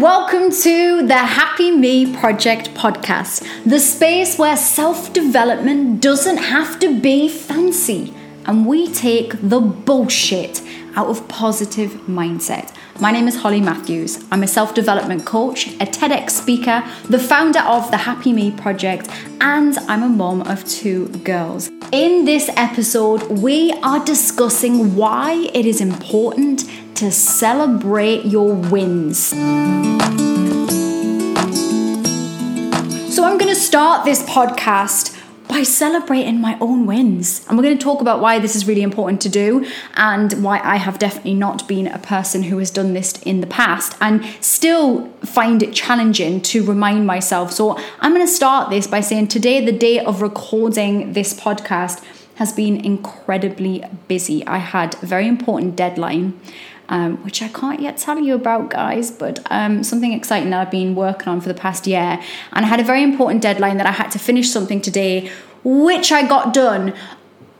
welcome 0.00 0.50
to 0.50 1.06
the 1.06 1.14
Happy 1.14 1.70
Me 1.70 2.10
Project 2.16 2.72
podcast, 2.72 3.46
the 3.66 3.78
space 3.78 4.38
where 4.38 4.56
self 4.56 5.12
development 5.12 6.00
doesn't 6.00 6.38
have 6.38 6.80
to 6.80 6.98
be 6.98 7.28
fancy, 7.28 8.14
and 8.46 8.64
we 8.64 8.90
take 8.90 9.34
the 9.42 9.60
bullshit 9.60 10.62
out 10.96 11.08
of 11.08 11.28
positive 11.28 11.90
mindset. 12.08 12.74
My 13.00 13.10
name 13.12 13.28
is 13.28 13.36
Holly 13.36 13.62
Matthews. 13.62 14.22
I'm 14.30 14.42
a 14.42 14.46
self 14.46 14.74
development 14.74 15.24
coach, 15.24 15.68
a 15.68 15.86
TEDx 15.86 16.32
speaker, 16.32 16.84
the 17.08 17.18
founder 17.18 17.60
of 17.60 17.90
the 17.90 17.96
Happy 17.96 18.34
Me 18.34 18.50
Project, 18.50 19.08
and 19.40 19.78
I'm 19.88 20.02
a 20.02 20.08
mom 20.10 20.42
of 20.42 20.68
two 20.68 21.08
girls. 21.24 21.68
In 21.92 22.26
this 22.26 22.50
episode, 22.56 23.22
we 23.40 23.72
are 23.82 24.04
discussing 24.04 24.96
why 24.96 25.48
it 25.54 25.64
is 25.64 25.80
important 25.80 26.64
to 26.96 27.10
celebrate 27.10 28.26
your 28.26 28.52
wins. 28.52 29.28
So, 33.14 33.24
I'm 33.24 33.38
going 33.38 33.48
to 33.48 33.54
start 33.54 34.04
this 34.04 34.22
podcast 34.24 35.16
by 35.50 35.64
celebrating 35.64 36.40
my 36.40 36.56
own 36.60 36.86
wins. 36.86 37.44
And 37.48 37.58
we're 37.58 37.64
going 37.64 37.76
to 37.76 37.82
talk 37.82 38.00
about 38.00 38.20
why 38.20 38.38
this 38.38 38.54
is 38.54 38.68
really 38.68 38.82
important 38.82 39.20
to 39.22 39.28
do 39.28 39.66
and 39.94 40.32
why 40.44 40.60
I 40.62 40.76
have 40.76 41.00
definitely 41.00 41.34
not 41.34 41.66
been 41.66 41.88
a 41.88 41.98
person 41.98 42.44
who 42.44 42.58
has 42.58 42.70
done 42.70 42.94
this 42.94 43.20
in 43.22 43.40
the 43.40 43.48
past 43.48 43.96
and 44.00 44.24
still 44.40 45.08
find 45.24 45.60
it 45.60 45.74
challenging 45.74 46.40
to 46.42 46.64
remind 46.64 47.04
myself. 47.04 47.52
So 47.52 47.76
I'm 48.00 48.14
going 48.14 48.24
to 48.24 48.32
start 48.32 48.70
this 48.70 48.86
by 48.86 49.00
saying 49.00 49.28
today, 49.28 49.64
the 49.64 49.72
day 49.72 49.98
of 49.98 50.22
recording 50.22 51.14
this 51.14 51.34
podcast, 51.34 52.04
has 52.36 52.52
been 52.54 52.82
incredibly 52.82 53.84
busy. 54.08 54.46
I 54.46 54.58
had 54.58 54.94
a 55.02 55.06
very 55.06 55.26
important 55.28 55.76
deadline. 55.76 56.40
Um, 56.90 57.18
which 57.24 57.40
I 57.40 57.46
can't 57.46 57.78
yet 57.78 57.98
tell 57.98 58.18
you 58.18 58.34
about, 58.34 58.68
guys, 58.68 59.12
but 59.12 59.38
um, 59.48 59.84
something 59.84 60.12
exciting 60.12 60.50
that 60.50 60.60
I've 60.60 60.72
been 60.72 60.96
working 60.96 61.28
on 61.28 61.40
for 61.40 61.46
the 61.46 61.54
past 61.54 61.86
year. 61.86 62.20
And 62.52 62.64
I 62.64 62.68
had 62.68 62.80
a 62.80 62.82
very 62.82 63.04
important 63.04 63.42
deadline 63.42 63.76
that 63.76 63.86
I 63.86 63.92
had 63.92 64.10
to 64.10 64.18
finish 64.18 64.50
something 64.50 64.80
today, 64.80 65.30
which 65.62 66.10
I 66.10 66.26
got 66.26 66.52
done 66.52 66.92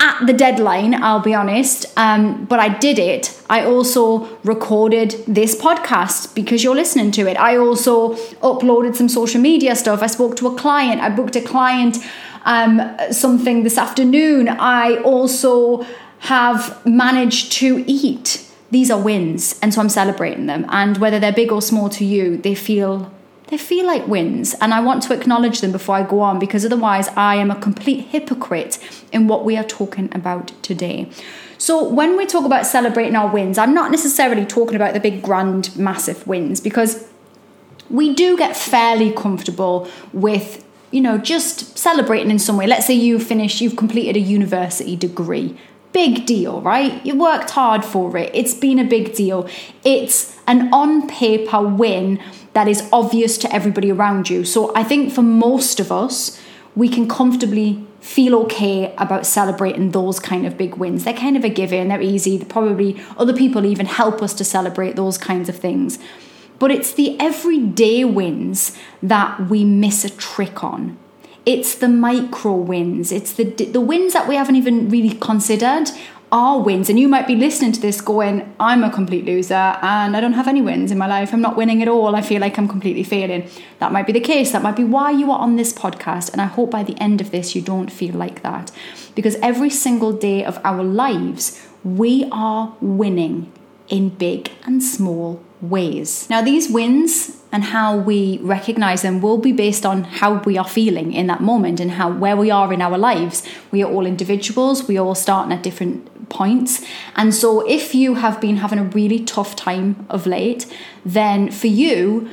at 0.01 0.27
the 0.27 0.33
deadline, 0.33 0.95
I'll 0.95 1.21
be 1.21 1.35
honest, 1.35 1.87
um, 1.97 2.47
but 2.47 2.59
I 2.59 2.71
did 2.71 2.99
it. 2.99 3.41
I 3.51 3.65
also 3.65 4.39
recorded 4.45 5.11
this 5.29 5.55
podcast 5.55 6.35
because 6.35 6.65
you're 6.65 6.75
listening 6.75 7.13
to 7.13 7.29
it. 7.29 7.37
I 7.39 7.57
also 7.57 8.15
uploaded 8.41 8.97
some 8.97 9.09
social 9.09 9.41
media 9.41 9.77
stuff. 9.77 10.03
I 10.03 10.07
spoke 10.07 10.37
to 10.37 10.49
a 10.49 10.57
client. 10.57 11.03
I 11.03 11.11
booked 11.11 11.37
a 11.37 11.43
client 11.43 11.99
um, 12.45 12.97
something 13.11 13.63
this 13.63 13.77
afternoon. 13.77 14.49
I 14.49 14.97
also 15.03 15.87
have 16.21 16.85
managed 16.87 17.53
to 17.53 17.85
eat 17.87 18.50
these 18.71 18.91
are 18.91 19.01
wins 19.01 19.59
and 19.63 19.73
so 19.75 19.81
i'm 19.81 19.89
celebrating 19.89 20.47
them. 20.47 20.65
And 20.69 20.99
whether 20.99 21.19
they're 21.19 21.33
big 21.33 21.53
or 21.53 21.63
small 21.63 21.89
to 21.91 22.05
you 22.05 22.37
they 22.37 22.55
feel 22.55 23.13
they 23.49 23.59
feel 23.59 23.87
like 23.87 24.07
wins. 24.07 24.55
And 24.61 24.73
i 24.73 24.81
want 24.81 25.03
to 25.05 25.15
acknowledge 25.15 25.61
them 25.61 25.73
before 25.73 25.97
i 25.97 26.03
go 26.03 26.21
on 26.21 26.39
because 26.39 26.65
otherwise 26.65 27.09
i 27.17 27.35
am 27.37 27.51
a 27.51 27.61
complete 27.61 28.07
hypocrite 28.07 28.79
in 29.13 29.29
what 29.29 29.45
we 29.45 29.57
are 29.57 29.65
talking 29.65 30.09
about 30.13 30.53
today. 30.63 31.11
So 31.59 31.87
when 31.87 32.17
we 32.17 32.25
talk 32.25 32.47
about 32.47 32.65
celebrating 32.67 33.17
our 33.17 33.31
wins 33.33 33.59
i'm 33.59 33.75
not 33.75 33.91
necessarily 33.91 34.47
talking 34.47 34.77
about 34.77 34.95
the 34.95 35.01
big 35.01 35.23
grand 35.23 35.77
massive 35.77 36.27
wins 36.27 36.61
because 36.61 37.07
we 37.91 38.15
do 38.15 38.37
get 38.37 38.57
fairly 38.57 39.13
comfortable 39.13 39.89
with 40.13 40.65
you 40.91 41.01
know 41.01 41.19
just 41.19 41.77
celebrating 41.77 42.31
in 42.31 42.39
some 42.39 42.57
way. 42.57 42.67
Let's 42.67 42.87
say 42.87 42.95
you 42.95 43.19
finish 43.19 43.61
you've 43.61 43.77
completed 43.77 44.17
a 44.17 44.21
university 44.21 44.97
degree 44.97 45.57
big 45.93 46.27
deal, 46.27 46.61
right? 46.61 47.05
You 47.05 47.19
worked 47.19 47.51
hard 47.51 47.85
for 47.85 48.17
it. 48.17 48.31
It's 48.35 48.55
been 48.55 48.79
a 48.79 48.85
big 48.85 49.15
deal. 49.15 49.49
It's 49.85 50.39
an 50.47 50.73
on 50.73 51.09
paper 51.09 51.61
win 51.61 52.21
that 52.53 52.69
is 52.69 52.89
obvious 52.93 53.39
to 53.39 53.55
everybody 53.55 53.91
around 53.91 54.29
you. 54.29 54.45
So 54.45 54.73
I 54.75 54.83
think 54.83 55.13
for 55.13 55.23
most 55.23 55.81
of 55.81 55.93
us, 55.93 56.41
we 56.75 56.89
can 56.89 57.09
comfortably 57.09 57.85
feel 58.01 58.35
okay 58.35 58.95
about 58.97 59.27
celebrating 59.27 59.91
those 59.91 60.19
kind 60.19 60.47
of 60.47 60.57
big 60.57 60.77
wins. 60.77 61.05
They're 61.05 61.15
kind 61.15 61.37
of 61.37 61.45
a 61.45 61.49
given, 61.49 61.89
they're 61.89 62.01
easy. 62.01 62.43
Probably 62.45 63.01
other 63.17 63.35
people 63.35 63.67
even 63.67 63.87
help 63.87 64.23
us 64.23 64.33
to 64.35 64.45
celebrate 64.45 64.97
those 64.97 65.19
kinds 65.19 65.49
of 65.49 65.57
things. 65.57 65.99
But 66.59 66.71
it's 66.71 66.93
the 66.93 67.19
everyday 67.21 68.05
wins 68.05 68.77
that 69.03 69.49
we 69.49 69.65
miss 69.65 70.05
a 70.05 70.11
trick 70.11 70.63
on. 70.63 70.99
It's 71.47 71.75
the 71.75 71.89
micro 71.89 72.55
wins. 72.55 73.13
It's 73.13 73.33
the 73.33 73.45
the 73.45 73.81
wins 73.81 74.13
that 74.13 74.29
we 74.29 74.37
haven't 74.37 74.57
even 74.57 74.89
really 74.89 75.17
considered 75.17 75.91
are 76.33 76.61
wins. 76.61 76.89
And 76.89 76.99
you 76.99 77.09
might 77.09 77.27
be 77.27 77.35
listening 77.35 77.73
to 77.73 77.81
this 77.81 78.01
going, 78.01 78.55
I'm 78.61 78.85
a 78.85 78.91
complete 78.91 79.25
loser 79.25 79.55
and 79.55 80.17
I 80.17 80.21
don't 80.21 80.35
have 80.35 80.47
any 80.47 80.63
wins 80.63 80.93
in 80.93 80.99
my 80.99 81.07
life. 81.07 81.33
I'm 81.33 81.41
not 81.41 81.57
winning 81.57 81.83
at 81.83 81.89
all. 81.89 82.15
I 82.15 82.23
feel 82.23 82.41
like 82.41 82.59
I'm 82.59 82.69
completely 82.69 83.03
failing. 83.03 83.49
That 83.81 83.93
might 83.93 84.07
be 84.07 84.13
the 84.13 84.21
case. 84.21 84.53
That 84.53 84.63
might 84.63 84.77
be 84.77 84.85
why 84.85 85.11
you 85.11 85.31
are 85.33 85.39
on 85.39 85.57
this 85.57 85.73
podcast. 85.73 86.33
And 86.33 86.41
I 86.41 86.47
hope 86.47 86.71
by 86.71 86.83
the 86.83 86.97
end 87.01 87.21
of 87.21 87.31
this, 87.31 87.57
you 87.57 87.63
don't 87.63 87.91
feel 87.91 88.15
like 88.15 88.43
that. 88.43 88.71
Because 89.15 89.37
every 89.37 89.71
single 89.71 90.13
day 90.13 90.45
of 90.45 90.61
our 90.65 90.85
lives, 90.85 91.67
we 91.83 92.29
are 92.31 92.77
winning 92.81 93.53
in 93.89 94.11
big 94.11 94.53
and 94.65 94.83
small 94.83 95.43
ways. 95.61 96.29
Now, 96.31 96.43
these 96.43 96.71
wins 96.71 97.37
and 97.53 97.65
how 97.65 97.97
we 97.97 98.39
recognize 98.43 99.03
them 99.03 99.21
will 99.21 99.39
be 99.39 99.53
based 99.53 99.85
on 99.85 100.05
how 100.05 100.35
we 100.43 100.57
are 100.57 100.69
feeling 100.69 101.13
in 101.13 101.27
that 101.27 101.41
moment 101.41 101.81
and 101.81 101.93
how 101.93 102.11
where 102.11 102.37
we 102.37 102.51
are 102.51 102.73
in 102.73 102.81
our 102.81 102.97
lives. 102.97 103.43
We 103.71 103.83
are 103.83 103.91
all 103.91 104.07
individuals, 104.07 104.87
we 104.87 104.97
are 104.99 105.05
all 105.05 105.15
starting 105.15 105.53
at 105.53 105.63
different 105.63 106.29
points. 106.29 106.85
And 107.17 107.35
so 107.35 107.67
if 107.69 107.95
you 107.95 108.15
have 108.15 108.41
been 108.41 108.59
having 108.59 108.79
a 108.79 108.85
really 108.85 109.25
tough 109.25 109.57
time 109.57 110.07
of 110.09 110.27
late, 110.27 110.67
then 111.05 111.51
for 111.51 111.67
you, 111.67 112.31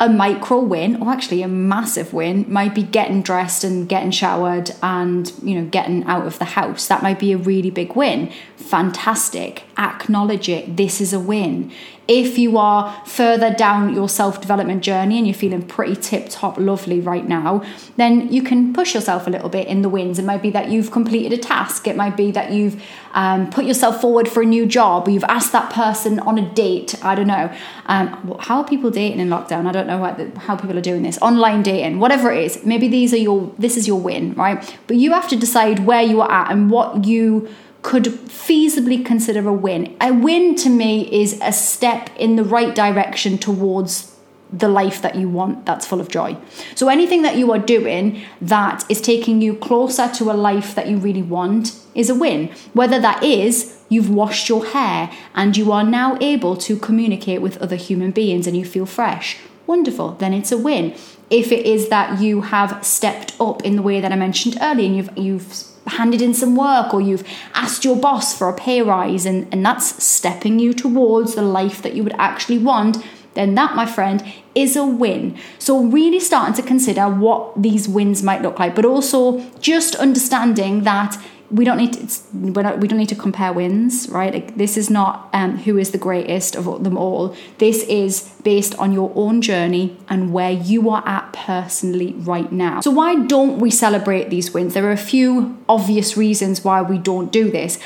a 0.00 0.08
micro 0.08 0.58
win 0.58 1.02
or 1.02 1.10
actually 1.12 1.42
a 1.42 1.48
massive 1.48 2.14
win 2.14 2.50
might 2.50 2.74
be 2.74 2.82
getting 2.82 3.20
dressed 3.20 3.62
and 3.62 3.86
getting 3.86 4.10
showered 4.10 4.70
and 4.82 5.30
you 5.42 5.54
know 5.54 5.66
getting 5.66 6.02
out 6.04 6.26
of 6.26 6.38
the 6.38 6.46
house 6.46 6.88
that 6.88 7.02
might 7.02 7.18
be 7.18 7.32
a 7.32 7.36
really 7.36 7.70
big 7.70 7.94
win 7.94 8.32
fantastic 8.60 9.64
acknowledge 9.76 10.48
it 10.48 10.76
this 10.76 11.00
is 11.00 11.12
a 11.12 11.20
win 11.20 11.70
if 12.10 12.38
you 12.38 12.58
are 12.58 12.92
further 13.06 13.54
down 13.54 13.94
your 13.94 14.08
self 14.08 14.40
development 14.40 14.82
journey 14.82 15.16
and 15.16 15.28
you're 15.28 15.34
feeling 15.34 15.62
pretty 15.62 15.94
tip 15.94 16.26
top 16.28 16.58
lovely 16.58 16.98
right 16.98 17.26
now, 17.26 17.62
then 17.96 18.32
you 18.32 18.42
can 18.42 18.72
push 18.72 18.96
yourself 18.96 19.28
a 19.28 19.30
little 19.30 19.48
bit 19.48 19.68
in 19.68 19.82
the 19.82 19.88
wins. 19.88 20.18
It 20.18 20.24
might 20.24 20.42
be 20.42 20.50
that 20.50 20.70
you've 20.70 20.90
completed 20.90 21.32
a 21.32 21.40
task, 21.40 21.86
it 21.86 21.94
might 21.94 22.16
be 22.16 22.32
that 22.32 22.50
you've 22.50 22.82
um, 23.12 23.48
put 23.48 23.64
yourself 23.64 24.00
forward 24.00 24.28
for 24.28 24.42
a 24.42 24.46
new 24.46 24.66
job, 24.66 25.08
you've 25.08 25.22
asked 25.24 25.52
that 25.52 25.72
person 25.72 26.18
on 26.18 26.36
a 26.36 26.52
date. 26.52 26.96
I 27.04 27.14
don't 27.14 27.28
know. 27.28 27.54
Um, 27.86 28.36
how 28.40 28.62
are 28.62 28.64
people 28.64 28.90
dating 28.90 29.20
in 29.20 29.28
lockdown? 29.28 29.66
I 29.66 29.72
don't 29.72 29.86
know 29.86 29.98
what, 29.98 30.18
how 30.36 30.56
people 30.56 30.76
are 30.76 30.82
doing 30.82 31.04
this. 31.04 31.16
Online 31.22 31.62
dating, 31.62 32.00
whatever 32.00 32.32
it 32.32 32.42
is. 32.42 32.64
Maybe 32.64 32.88
these 32.88 33.14
are 33.14 33.18
your, 33.18 33.54
this 33.56 33.76
is 33.76 33.86
your 33.86 34.00
win, 34.00 34.34
right? 34.34 34.78
But 34.88 34.96
you 34.96 35.12
have 35.12 35.28
to 35.28 35.36
decide 35.36 35.86
where 35.86 36.02
you 36.02 36.22
are 36.22 36.30
at 36.30 36.50
and 36.50 36.72
what 36.72 37.04
you 37.04 37.48
could 37.82 38.04
feasibly 38.04 39.04
consider 39.04 39.48
a 39.48 39.52
win. 39.52 39.96
A 40.00 40.12
win 40.12 40.54
to 40.56 40.68
me 40.68 41.08
is 41.12 41.38
a 41.42 41.52
step 41.52 42.10
in 42.16 42.36
the 42.36 42.44
right 42.44 42.74
direction 42.74 43.38
towards 43.38 44.16
the 44.52 44.68
life 44.68 45.00
that 45.02 45.14
you 45.14 45.28
want 45.28 45.64
that's 45.64 45.86
full 45.86 46.00
of 46.00 46.08
joy. 46.08 46.36
So 46.74 46.88
anything 46.88 47.22
that 47.22 47.36
you 47.36 47.52
are 47.52 47.58
doing 47.58 48.22
that 48.40 48.84
is 48.88 49.00
taking 49.00 49.40
you 49.40 49.54
closer 49.54 50.08
to 50.14 50.30
a 50.30 50.34
life 50.34 50.74
that 50.74 50.88
you 50.88 50.96
really 50.96 51.22
want 51.22 51.78
is 51.94 52.10
a 52.10 52.14
win. 52.14 52.48
Whether 52.72 53.00
that 53.00 53.22
is 53.22 53.78
you've 53.88 54.10
washed 54.10 54.48
your 54.48 54.66
hair 54.66 55.10
and 55.34 55.56
you 55.56 55.70
are 55.72 55.84
now 55.84 56.18
able 56.20 56.56
to 56.56 56.76
communicate 56.76 57.40
with 57.40 57.58
other 57.58 57.76
human 57.76 58.10
beings 58.10 58.46
and 58.46 58.56
you 58.56 58.64
feel 58.64 58.86
fresh. 58.86 59.38
Wonderful, 59.66 60.12
then 60.12 60.34
it's 60.34 60.50
a 60.50 60.58
win. 60.58 60.94
If 61.30 61.52
it 61.52 61.64
is 61.64 61.88
that 61.90 62.20
you 62.20 62.40
have 62.40 62.84
stepped 62.84 63.34
up 63.40 63.62
in 63.62 63.76
the 63.76 63.82
way 63.82 64.00
that 64.00 64.10
I 64.10 64.16
mentioned 64.16 64.58
earlier 64.60 64.86
and 64.86 64.96
you've 64.96 65.16
you've 65.16 65.69
handed 65.86 66.22
in 66.22 66.34
some 66.34 66.56
work 66.56 66.92
or 66.94 67.00
you've 67.00 67.26
asked 67.54 67.84
your 67.84 67.96
boss 67.96 68.36
for 68.36 68.48
a 68.48 68.54
pay 68.54 68.82
rise 68.82 69.26
and, 69.26 69.46
and 69.52 69.64
that's 69.64 70.02
stepping 70.02 70.58
you 70.58 70.72
towards 70.72 71.34
the 71.34 71.42
life 71.42 71.82
that 71.82 71.94
you 71.94 72.04
would 72.04 72.14
actually 72.14 72.58
want, 72.58 72.98
then 73.34 73.54
that, 73.54 73.76
my 73.76 73.86
friend, 73.86 74.24
is 74.54 74.76
a 74.76 74.84
win. 74.84 75.36
So, 75.58 75.84
really 75.84 76.20
starting 76.20 76.54
to 76.54 76.62
consider 76.62 77.08
what 77.08 77.60
these 77.60 77.88
wins 77.88 78.22
might 78.22 78.42
look 78.42 78.58
like, 78.58 78.74
but 78.74 78.84
also 78.84 79.40
just 79.60 79.94
understanding 79.94 80.82
that 80.82 81.16
we 81.50 81.64
don't 81.64 81.78
need 81.78 81.92
to, 81.94 82.22
not, 82.32 82.78
we 82.78 82.86
don't 82.86 82.98
need 82.98 83.08
to 83.08 83.16
compare 83.16 83.52
wins, 83.52 84.08
right? 84.08 84.32
Like, 84.32 84.56
this 84.56 84.76
is 84.76 84.88
not 84.88 85.28
um, 85.32 85.58
who 85.58 85.78
is 85.78 85.90
the 85.90 85.98
greatest 85.98 86.54
of 86.54 86.84
them 86.84 86.96
all. 86.96 87.34
This 87.58 87.82
is 87.84 88.30
based 88.44 88.74
on 88.76 88.92
your 88.92 89.12
own 89.14 89.42
journey 89.42 89.96
and 90.08 90.32
where 90.32 90.52
you 90.52 90.90
are 90.90 91.02
at 91.06 91.32
personally 91.32 92.12
right 92.18 92.50
now. 92.52 92.80
So 92.80 92.90
why 92.90 93.16
don't 93.16 93.58
we 93.58 93.70
celebrate 93.70 94.30
these 94.30 94.54
wins? 94.54 94.74
There 94.74 94.86
are 94.86 94.92
a 94.92 94.96
few 94.96 95.58
obvious 95.68 96.16
reasons 96.16 96.64
why 96.64 96.82
we 96.82 96.98
don't 96.98 97.32
do 97.32 97.50
this. 97.50 97.78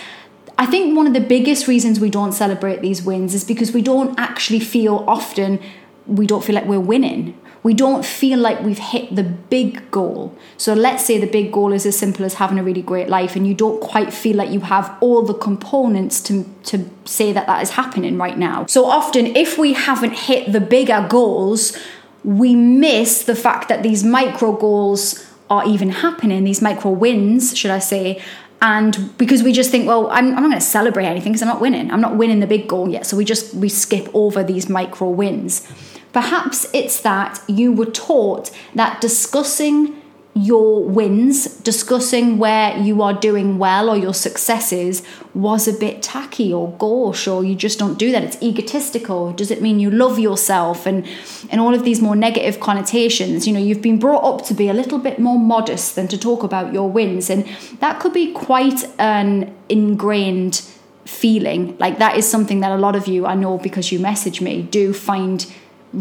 I 0.58 0.67
think 0.67 0.96
one 0.96 1.06
of 1.06 1.14
the 1.14 1.20
biggest 1.20 1.67
reasons 1.67 1.99
we 1.99 2.10
don't 2.10 2.32
celebrate 2.32 2.81
these 2.81 3.02
wins 3.02 3.34
is 3.34 3.44
because 3.44 3.72
we 3.72 3.82
don't 3.82 4.19
actually 4.19 4.60
feel 4.60 5.05
often 5.08 5.58
we 6.06 6.26
don't 6.26 6.44
feel 6.44 6.55
like 6.55 6.67
we're 6.67 6.81
winning 6.81 7.38
we 7.64 7.72
don't 7.72 8.05
feel 8.05 8.38
like 8.38 8.61
we've 8.61 8.78
hit 8.78 9.16
the 9.16 9.25
big 9.25 9.90
goal. 9.90 10.37
So 10.58 10.75
let's 10.75 11.05
say 11.05 11.19
the 11.19 11.26
big 11.26 11.50
goal 11.50 11.72
is 11.72 11.87
as 11.87 11.99
simple 11.99 12.25
as 12.26 12.34
having 12.34 12.58
a 12.58 12.62
really 12.62 12.82
great 12.82 13.08
life 13.08 13.34
and 13.37 13.49
you 13.49 13.55
don't 13.55 13.81
quite 13.81 14.12
feel 14.12 14.37
like 14.37 14.50
you 14.50 14.61
have 14.61 14.94
all 15.00 15.22
the 15.22 15.34
components 15.34 16.20
to 16.25 16.44
to 16.64 16.88
say 17.06 17.32
that 17.32 17.46
that 17.46 17.62
is 17.62 17.70
happening 17.70 18.19
right 18.19 18.37
now. 18.37 18.66
So 18.66 18.84
often 18.84 19.34
if 19.34 19.56
we 19.56 19.72
haven't 19.72 20.12
hit 20.12 20.52
the 20.52 20.61
bigger 20.61 21.06
goals, 21.08 21.76
we 22.22 22.55
miss 22.55 23.25
the 23.25 23.34
fact 23.34 23.70
that 23.70 23.82
these 23.82 24.05
micro 24.05 24.52
goals 24.52 25.26
are 25.49 25.67
even 25.67 25.88
happening, 25.88 26.44
these 26.44 26.60
micro 26.60 26.90
wins, 26.90 27.56
should 27.56 27.70
I 27.70 27.78
say, 27.78 28.22
and 28.60 29.17
because 29.19 29.43
we 29.43 29.52
just 29.52 29.70
think 29.70 29.87
well 29.87 30.08
i'm, 30.10 30.28
I'm 30.28 30.43
not 30.43 30.49
going 30.49 30.52
to 30.52 30.60
celebrate 30.60 31.06
anything 31.06 31.32
because 31.32 31.43
i'm 31.43 31.49
not 31.49 31.60
winning 31.60 31.90
i'm 31.90 32.00
not 32.00 32.17
winning 32.17 32.40
the 32.40 32.46
big 32.46 32.67
goal 32.67 32.88
yet 32.88 33.05
so 33.05 33.17
we 33.17 33.25
just 33.25 33.52
we 33.55 33.69
skip 33.69 34.08
over 34.14 34.43
these 34.43 34.70
micro 34.70 35.10
wins 35.10 35.70
Perhaps 36.14 36.66
it's 36.72 37.00
that 37.02 37.43
you 37.49 37.72
were 37.72 37.90
taught 37.90 38.50
that 38.75 39.00
discussing 39.02 40.00
your 40.37 40.82
wins, 40.82 41.46
discussing 41.61 42.38
where 42.38 42.76
you 42.76 43.02
are 43.02 43.12
doing 43.12 43.56
well 43.56 43.88
or 43.88 43.96
your 43.96 44.14
successes 44.14 45.02
was 45.32 45.69
a 45.69 45.72
bit 45.72 46.02
tacky 46.02 46.52
or 46.52 46.72
gauche, 46.72 47.28
or 47.28 47.44
you 47.44 47.55
just 47.55 47.78
don't 47.78 47.99
do 47.99 48.11
that. 48.11 48.25
It's 48.25 48.43
egotistical. 48.43 49.32
Does 49.32 49.50
it 49.52 49.62
mean 49.62 49.78
you 49.78 49.90
love 49.90 50.19
yourself? 50.19 50.87
And 50.87 51.06
and 51.50 51.61
all 51.61 51.72
of 51.72 51.84
these 51.84 52.00
more 52.00 52.17
negative 52.17 52.58
connotations. 52.58 53.46
You 53.46 53.52
know, 53.52 53.60
you've 53.60 53.82
been 53.82 53.99
brought 53.99 54.25
up 54.25 54.44
to 54.46 54.55
be 54.55 54.69
a 54.69 54.75
little 54.75 54.99
bit 54.99 55.19
more 55.20 55.38
modest 55.38 55.94
than 55.94 56.08
to 56.08 56.19
talk 56.19 56.43
about 56.43 56.72
your 56.72 56.90
wins, 56.90 57.31
and 57.31 57.46
that 57.78 58.00
could 58.00 58.12
be 58.12 58.32
quite 58.32 58.84
an 58.99 59.55
ingrained 59.69 60.62
feeling. 61.05 61.76
Like 61.78 61.99
that 61.99 62.17
is 62.17 62.28
something 62.28 62.60
that 62.60 62.72
a 62.72 62.76
lot 62.76 62.96
of 62.96 63.06
you, 63.06 63.26
I 63.26 63.34
know 63.34 63.58
because 63.58 63.93
you 63.93 64.00
message 64.00 64.40
me, 64.40 64.62
do 64.62 64.93
find 64.93 65.46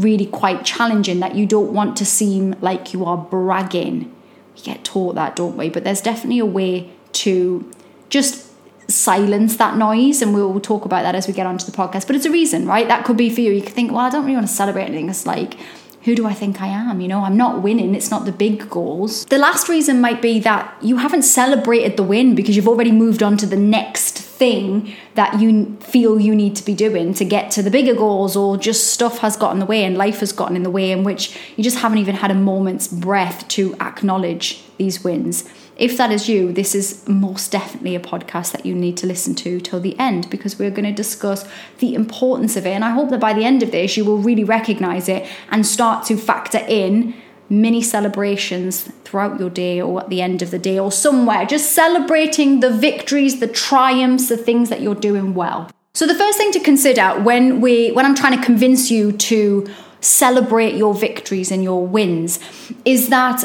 really 0.02 0.26
quite 0.26 0.66
challenging 0.66 1.20
that 1.20 1.36
you 1.36 1.46
don't 1.46 1.74
want 1.74 1.98
to 1.98 2.06
seem 2.06 2.56
like 2.62 2.94
you 2.94 3.06
are 3.06 3.18
bragging. 3.18 4.14
We 4.56 4.62
get 4.62 4.84
taught 4.84 5.16
that, 5.16 5.36
don't 5.36 5.58
we? 5.58 5.70
But 5.70 5.84
there's 5.84 6.02
definitely 6.02 6.40
a 6.40 6.46
way 6.46 6.92
to 7.14 7.72
just 8.10 8.52
silence 8.88 9.58
that 9.58 9.78
noise 9.78 10.22
and 10.22 10.34
we'll 10.34 10.60
talk 10.60 10.86
about 10.86 11.04
that 11.04 11.16
as 11.16 11.28
we 11.28 11.34
get 11.34 11.46
onto 11.46 11.66
the 11.66 11.72
podcast 11.72 12.06
but 12.06 12.18
it's 12.18 12.26
a 12.26 12.32
reason 12.32 12.68
right 12.68 12.90
that 12.90 13.06
could 13.06 13.16
be 13.16 13.30
for 13.30 13.40
you 13.40 13.52
you 13.52 13.62
could 13.62 13.74
think 13.74 13.92
well 13.92 14.02
i 14.02 14.10
don't 14.10 14.24
really 14.24 14.36
want 14.36 14.46
to 14.46 14.54
celebrate 14.54 14.84
anything 14.84 15.10
it's 15.10 15.26
like 15.26 15.58
who 16.04 16.16
do 16.16 16.26
I 16.26 16.34
think 16.34 16.62
I 16.62 16.68
am? 16.68 17.00
You 17.00 17.08
know, 17.08 17.24
I'm 17.24 17.38
not 17.38 17.62
winning. 17.62 17.96
It's 17.96 18.12
not 18.12 18.26
the 18.26 18.32
big 18.32 18.70
goals. 18.70 19.26
The 19.26 19.38
last 19.38 19.70
reason 19.70 20.02
might 20.02 20.22
be 20.22 20.40
that 20.40 20.76
you 20.82 20.98
haven't 20.98 21.24
celebrated 21.24 21.96
the 21.96 22.04
win 22.04 22.36
because 22.36 22.56
you've 22.56 22.68
already 22.68 22.92
moved 22.92 23.24
on 23.24 23.38
to 23.38 23.46
the 23.46 23.58
next 23.58 24.18
thing 24.18 24.94
that 25.16 25.40
you 25.40 25.78
feel 25.78 26.20
you 26.20 26.36
need 26.36 26.56
to 26.58 26.66
be 26.66 26.74
doing 26.74 27.14
to 27.14 27.24
get 27.24 27.52
to 27.52 27.62
the 27.62 27.72
bigger 27.72 27.94
goals, 27.94 28.36
or 28.36 28.58
just 28.58 28.94
stuff 28.94 29.20
has 29.20 29.38
gotten 29.38 29.58
in 29.58 29.60
the 29.60 29.66
way 29.66 29.86
and 29.86 29.98
life 29.98 30.20
has 30.20 30.32
gotten 30.32 30.56
in 30.56 30.64
the 30.64 30.70
way, 30.70 30.92
in 30.92 31.04
which 31.04 31.38
you 31.56 31.64
just 31.64 31.78
haven't 31.78 32.00
even 32.00 32.16
had 32.16 32.32
a 32.32 32.36
moment's 32.36 32.88
breath 32.88 33.48
to 33.48 33.76
acknowledge 33.80 34.62
these 34.78 35.04
wins. 35.04 35.48
If 35.76 35.98
that 35.98 36.12
is 36.12 36.30
you, 36.30 36.52
this 36.52 36.76
is 36.76 37.08
most 37.08 37.52
definitely 37.52 37.96
a 37.96 38.00
podcast 38.00 38.52
that 38.52 38.66
you 38.66 38.76
need 38.76 38.96
to 38.98 39.08
listen 39.08 39.34
to 39.36 39.60
till 39.60 39.80
the 39.80 39.98
end 39.98 40.30
because 40.30 40.60
we're 40.60 40.70
going 40.70 40.86
to 40.86 40.92
discuss 40.92 41.48
the 41.80 41.96
importance 41.96 42.56
of 42.56 42.66
it. 42.68 42.72
And 42.72 42.86
I 42.86 42.92
hope 42.92 43.10
that 43.10 43.20
by 43.20 43.34
the 43.34 43.44
end 43.44 43.64
of 43.64 43.72
this, 43.72 43.98
you 43.98 44.06
will 44.06 44.20
really 44.20 44.44
recognize 44.44 45.10
it 45.10 45.28
and 45.50 45.66
start 45.66 46.06
to 46.08 46.18
factor 46.18 46.64
in 46.68 47.16
mini 47.50 47.82
celebrations 47.82 48.84
throughout 49.04 49.40
your 49.40 49.50
day 49.50 49.82
or 49.82 50.02
at 50.02 50.10
the 50.10 50.22
end 50.22 50.42
of 50.42 50.52
the 50.52 50.60
day 50.60 50.80
or 50.80 50.92
somewhere, 50.92 51.46
just 51.46 51.72
celebrating 51.72 52.60
the 52.60 52.70
victories, 52.70 53.40
the 53.40 53.48
triumphs, 53.48 54.30
the 54.30 54.38
things 54.38 54.70
that 54.70 54.82
you're 54.82 54.96
doing 54.96 55.34
well. 55.34 55.70
So 55.94 56.08
the 56.08 56.16
first 56.16 56.38
thing 56.38 56.52
to 56.54 56.60
consider 56.60 57.20
when 57.22 57.62
we 57.62 57.92
when 57.92 58.06
I'm 58.06 58.16
trying 58.16 58.38
to 58.38 58.44
convince 58.44 58.90
you 58.90 59.12
to 59.12 59.68
celebrate 60.02 60.76
your 60.76 60.94
victories 60.94 61.52
and 61.52 61.64
your 61.64 61.86
wins 61.86 62.40
is 62.84 63.10
that 63.10 63.44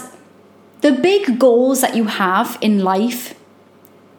the 0.80 0.92
big 0.92 1.38
goals 1.38 1.80
that 1.80 1.96
you 1.96 2.04
have 2.04 2.58
in 2.60 2.82
life 2.82 3.34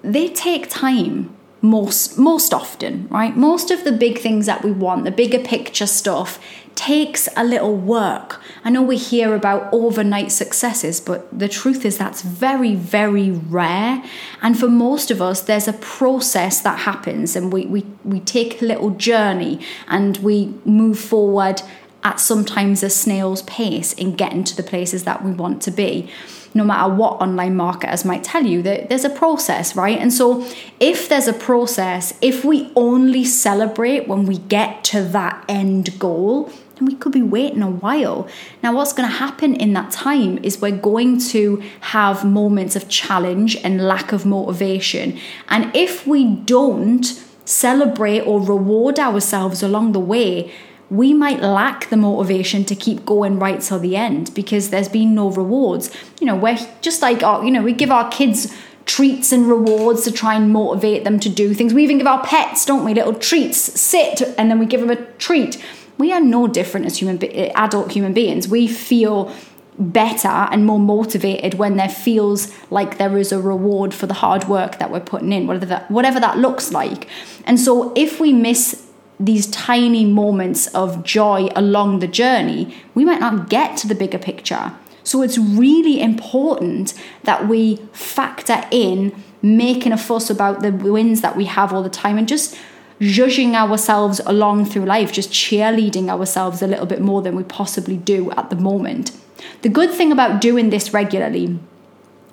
they 0.01 0.29
take 0.29 0.69
time 0.69 1.35
most 1.61 2.17
most 2.17 2.53
often 2.53 3.07
right? 3.09 3.35
Most 3.35 3.69
of 3.69 3.83
the 3.83 3.91
big 3.91 4.19
things 4.19 4.45
that 4.45 4.63
we 4.63 4.71
want 4.71 5.03
the 5.03 5.11
bigger 5.11 5.39
picture 5.39 5.87
stuff 5.87 6.39
takes 6.75 7.27
a 7.35 7.43
little 7.43 7.75
work. 7.75 8.39
I 8.63 8.69
know 8.69 8.81
we 8.81 8.95
hear 8.95 9.35
about 9.35 9.67
overnight 9.73 10.31
successes 10.31 11.01
but 11.01 11.37
the 11.37 11.49
truth 11.49 11.83
is 11.83 11.97
that's 11.97 12.21
very 12.21 12.75
very 12.75 13.31
rare. 13.31 14.01
And 14.41 14.57
for 14.57 14.69
most 14.69 15.11
of 15.11 15.21
us 15.21 15.41
there's 15.41 15.67
a 15.67 15.73
process 15.73 16.61
that 16.61 16.79
happens 16.79 17.35
and 17.35 17.51
we 17.51 17.65
we, 17.65 17.85
we 18.05 18.21
take 18.21 18.61
a 18.61 18.65
little 18.65 18.91
journey 18.91 19.59
and 19.89 20.17
we 20.17 20.53
move 20.63 20.97
forward 20.97 21.61
at 22.01 22.21
sometimes 22.21 22.81
a 22.81 22.89
snail's 22.89 23.41
pace 23.41 23.91
in 23.93 24.15
getting 24.15 24.45
to 24.45 24.55
the 24.55 24.63
places 24.63 25.03
that 25.03 25.23
we 25.25 25.31
want 25.31 25.61
to 25.61 25.71
be 25.71 26.09
no 26.53 26.63
matter 26.63 26.93
what 26.93 27.21
online 27.21 27.55
marketers 27.55 28.05
might 28.05 28.23
tell 28.23 28.45
you 28.45 28.61
that 28.61 28.89
there's 28.89 29.05
a 29.05 29.09
process 29.09 29.75
right? 29.75 29.99
And 29.99 30.13
so 30.13 30.47
if 30.79 31.09
there's 31.09 31.27
a 31.27 31.33
process 31.33 32.13
if 32.21 32.43
we 32.43 32.71
only 32.75 33.23
celebrate 33.25 34.07
when 34.07 34.25
we 34.25 34.37
get 34.37 34.83
to 34.85 35.03
that 35.03 35.43
end 35.47 35.97
goal 35.99 36.51
then 36.79 36.87
we 36.87 36.95
could 36.95 37.11
be 37.11 37.21
waiting 37.21 37.61
a 37.61 37.69
while. 37.69 38.27
Now 38.63 38.73
what's 38.73 38.93
going 38.93 39.07
to 39.09 39.15
happen 39.15 39.53
in 39.55 39.73
that 39.73 39.91
time 39.91 40.39
is 40.43 40.61
we're 40.61 40.71
going 40.71 41.19
to 41.29 41.61
have 41.81 42.25
moments 42.25 42.75
of 42.75 42.87
challenge 42.89 43.57
and 43.57 43.85
lack 43.85 44.11
of 44.11 44.25
motivation. 44.25 45.19
And 45.49 45.75
if 45.75 46.07
we 46.07 46.35
don't 46.35 47.05
celebrate 47.45 48.21
or 48.21 48.39
reward 48.39 48.99
ourselves 48.99 49.63
along 49.63 49.91
the 49.91 49.99
way 49.99 50.51
we 50.89 51.13
might 51.13 51.41
lack 51.41 51.89
the 51.89 51.97
motivation 51.97 52.65
to 52.65 52.75
keep 52.75 53.05
going 53.05 53.37
right 53.37 53.61
till 53.61 53.79
the 53.79 53.95
end 53.95 54.33
because 54.33 54.69
there's 54.69 54.89
been 54.89 55.13
no 55.13 55.29
rewards. 55.29 55.91
You 56.19 56.27
know, 56.27 56.35
we're 56.35 56.57
just 56.81 57.01
like, 57.01 57.21
our, 57.21 57.43
you 57.43 57.51
know, 57.51 57.61
we 57.61 57.73
give 57.73 57.91
our 57.91 58.09
kids 58.09 58.53
treats 58.85 59.31
and 59.31 59.47
rewards 59.47 60.03
to 60.03 60.11
try 60.11 60.33
and 60.33 60.51
motivate 60.51 61.03
them 61.03 61.19
to 61.19 61.29
do 61.29 61.53
things. 61.53 61.75
We 61.75 61.83
even 61.83 61.99
give 61.99 62.07
our 62.07 62.23
pets, 62.23 62.65
don't 62.65 62.83
we, 62.83 62.95
little 62.95 63.13
treats, 63.13 63.57
sit, 63.57 64.21
and 64.35 64.49
then 64.49 64.57
we 64.57 64.65
give 64.65 64.81
them 64.81 64.89
a 64.89 65.05
treat. 65.17 65.63
We 65.99 66.11
are 66.11 66.19
no 66.21 66.47
different 66.47 66.87
as 66.87 66.97
human 66.97 67.23
eh, 67.23 67.51
adult 67.53 67.91
human 67.91 68.13
beings. 68.13 68.47
We 68.47 68.67
feel 68.67 69.31
better 69.77 70.27
and 70.27 70.65
more 70.65 70.79
motivated 70.79 71.53
when 71.53 71.77
there 71.77 71.87
feels 71.87 72.51
like 72.71 72.97
there 72.97 73.17
is 73.17 73.31
a 73.31 73.39
reward 73.39 73.93
for 73.93 74.07
the 74.07 74.15
hard 74.15 74.45
work 74.47 74.79
that 74.79 74.89
we're 74.91 74.99
putting 74.99 75.31
in, 75.31 75.45
whatever 75.45 75.65
that, 75.67 75.91
whatever 75.91 76.19
that 76.19 76.39
looks 76.39 76.71
like. 76.71 77.07
And 77.45 77.59
so 77.59 77.93
if 77.95 78.19
we 78.19 78.33
miss 78.33 78.88
these 79.19 79.47
tiny 79.47 80.05
moments 80.05 80.67
of 80.67 81.03
joy 81.03 81.49
along 81.55 81.99
the 81.99 82.07
journey, 82.07 82.75
we 82.95 83.03
might 83.03 83.19
not 83.19 83.49
get 83.49 83.75
to 83.77 83.87
the 83.87 83.95
bigger 83.95 84.17
picture. 84.17 84.73
So 85.03 85.21
it's 85.21 85.37
really 85.37 85.99
important 86.01 86.93
that 87.23 87.47
we 87.47 87.77
factor 87.91 88.63
in 88.71 89.13
making 89.41 89.91
a 89.91 89.97
fuss 89.97 90.29
about 90.29 90.61
the 90.61 90.71
wins 90.71 91.21
that 91.21 91.35
we 91.35 91.45
have 91.45 91.73
all 91.73 91.83
the 91.83 91.89
time 91.89 92.17
and 92.17 92.27
just 92.27 92.57
judging 93.01 93.55
ourselves 93.55 94.19
along 94.25 94.65
through 94.65 94.85
life, 94.85 95.11
just 95.11 95.31
cheerleading 95.31 96.09
ourselves 96.09 96.61
a 96.61 96.67
little 96.67 96.85
bit 96.85 97.01
more 97.01 97.21
than 97.21 97.35
we 97.35 97.43
possibly 97.43 97.97
do 97.97 98.31
at 98.31 98.49
the 98.49 98.55
moment. 98.55 99.11
The 99.61 99.69
good 99.69 99.91
thing 99.91 100.11
about 100.11 100.41
doing 100.41 100.69
this 100.69 100.93
regularly 100.93 101.57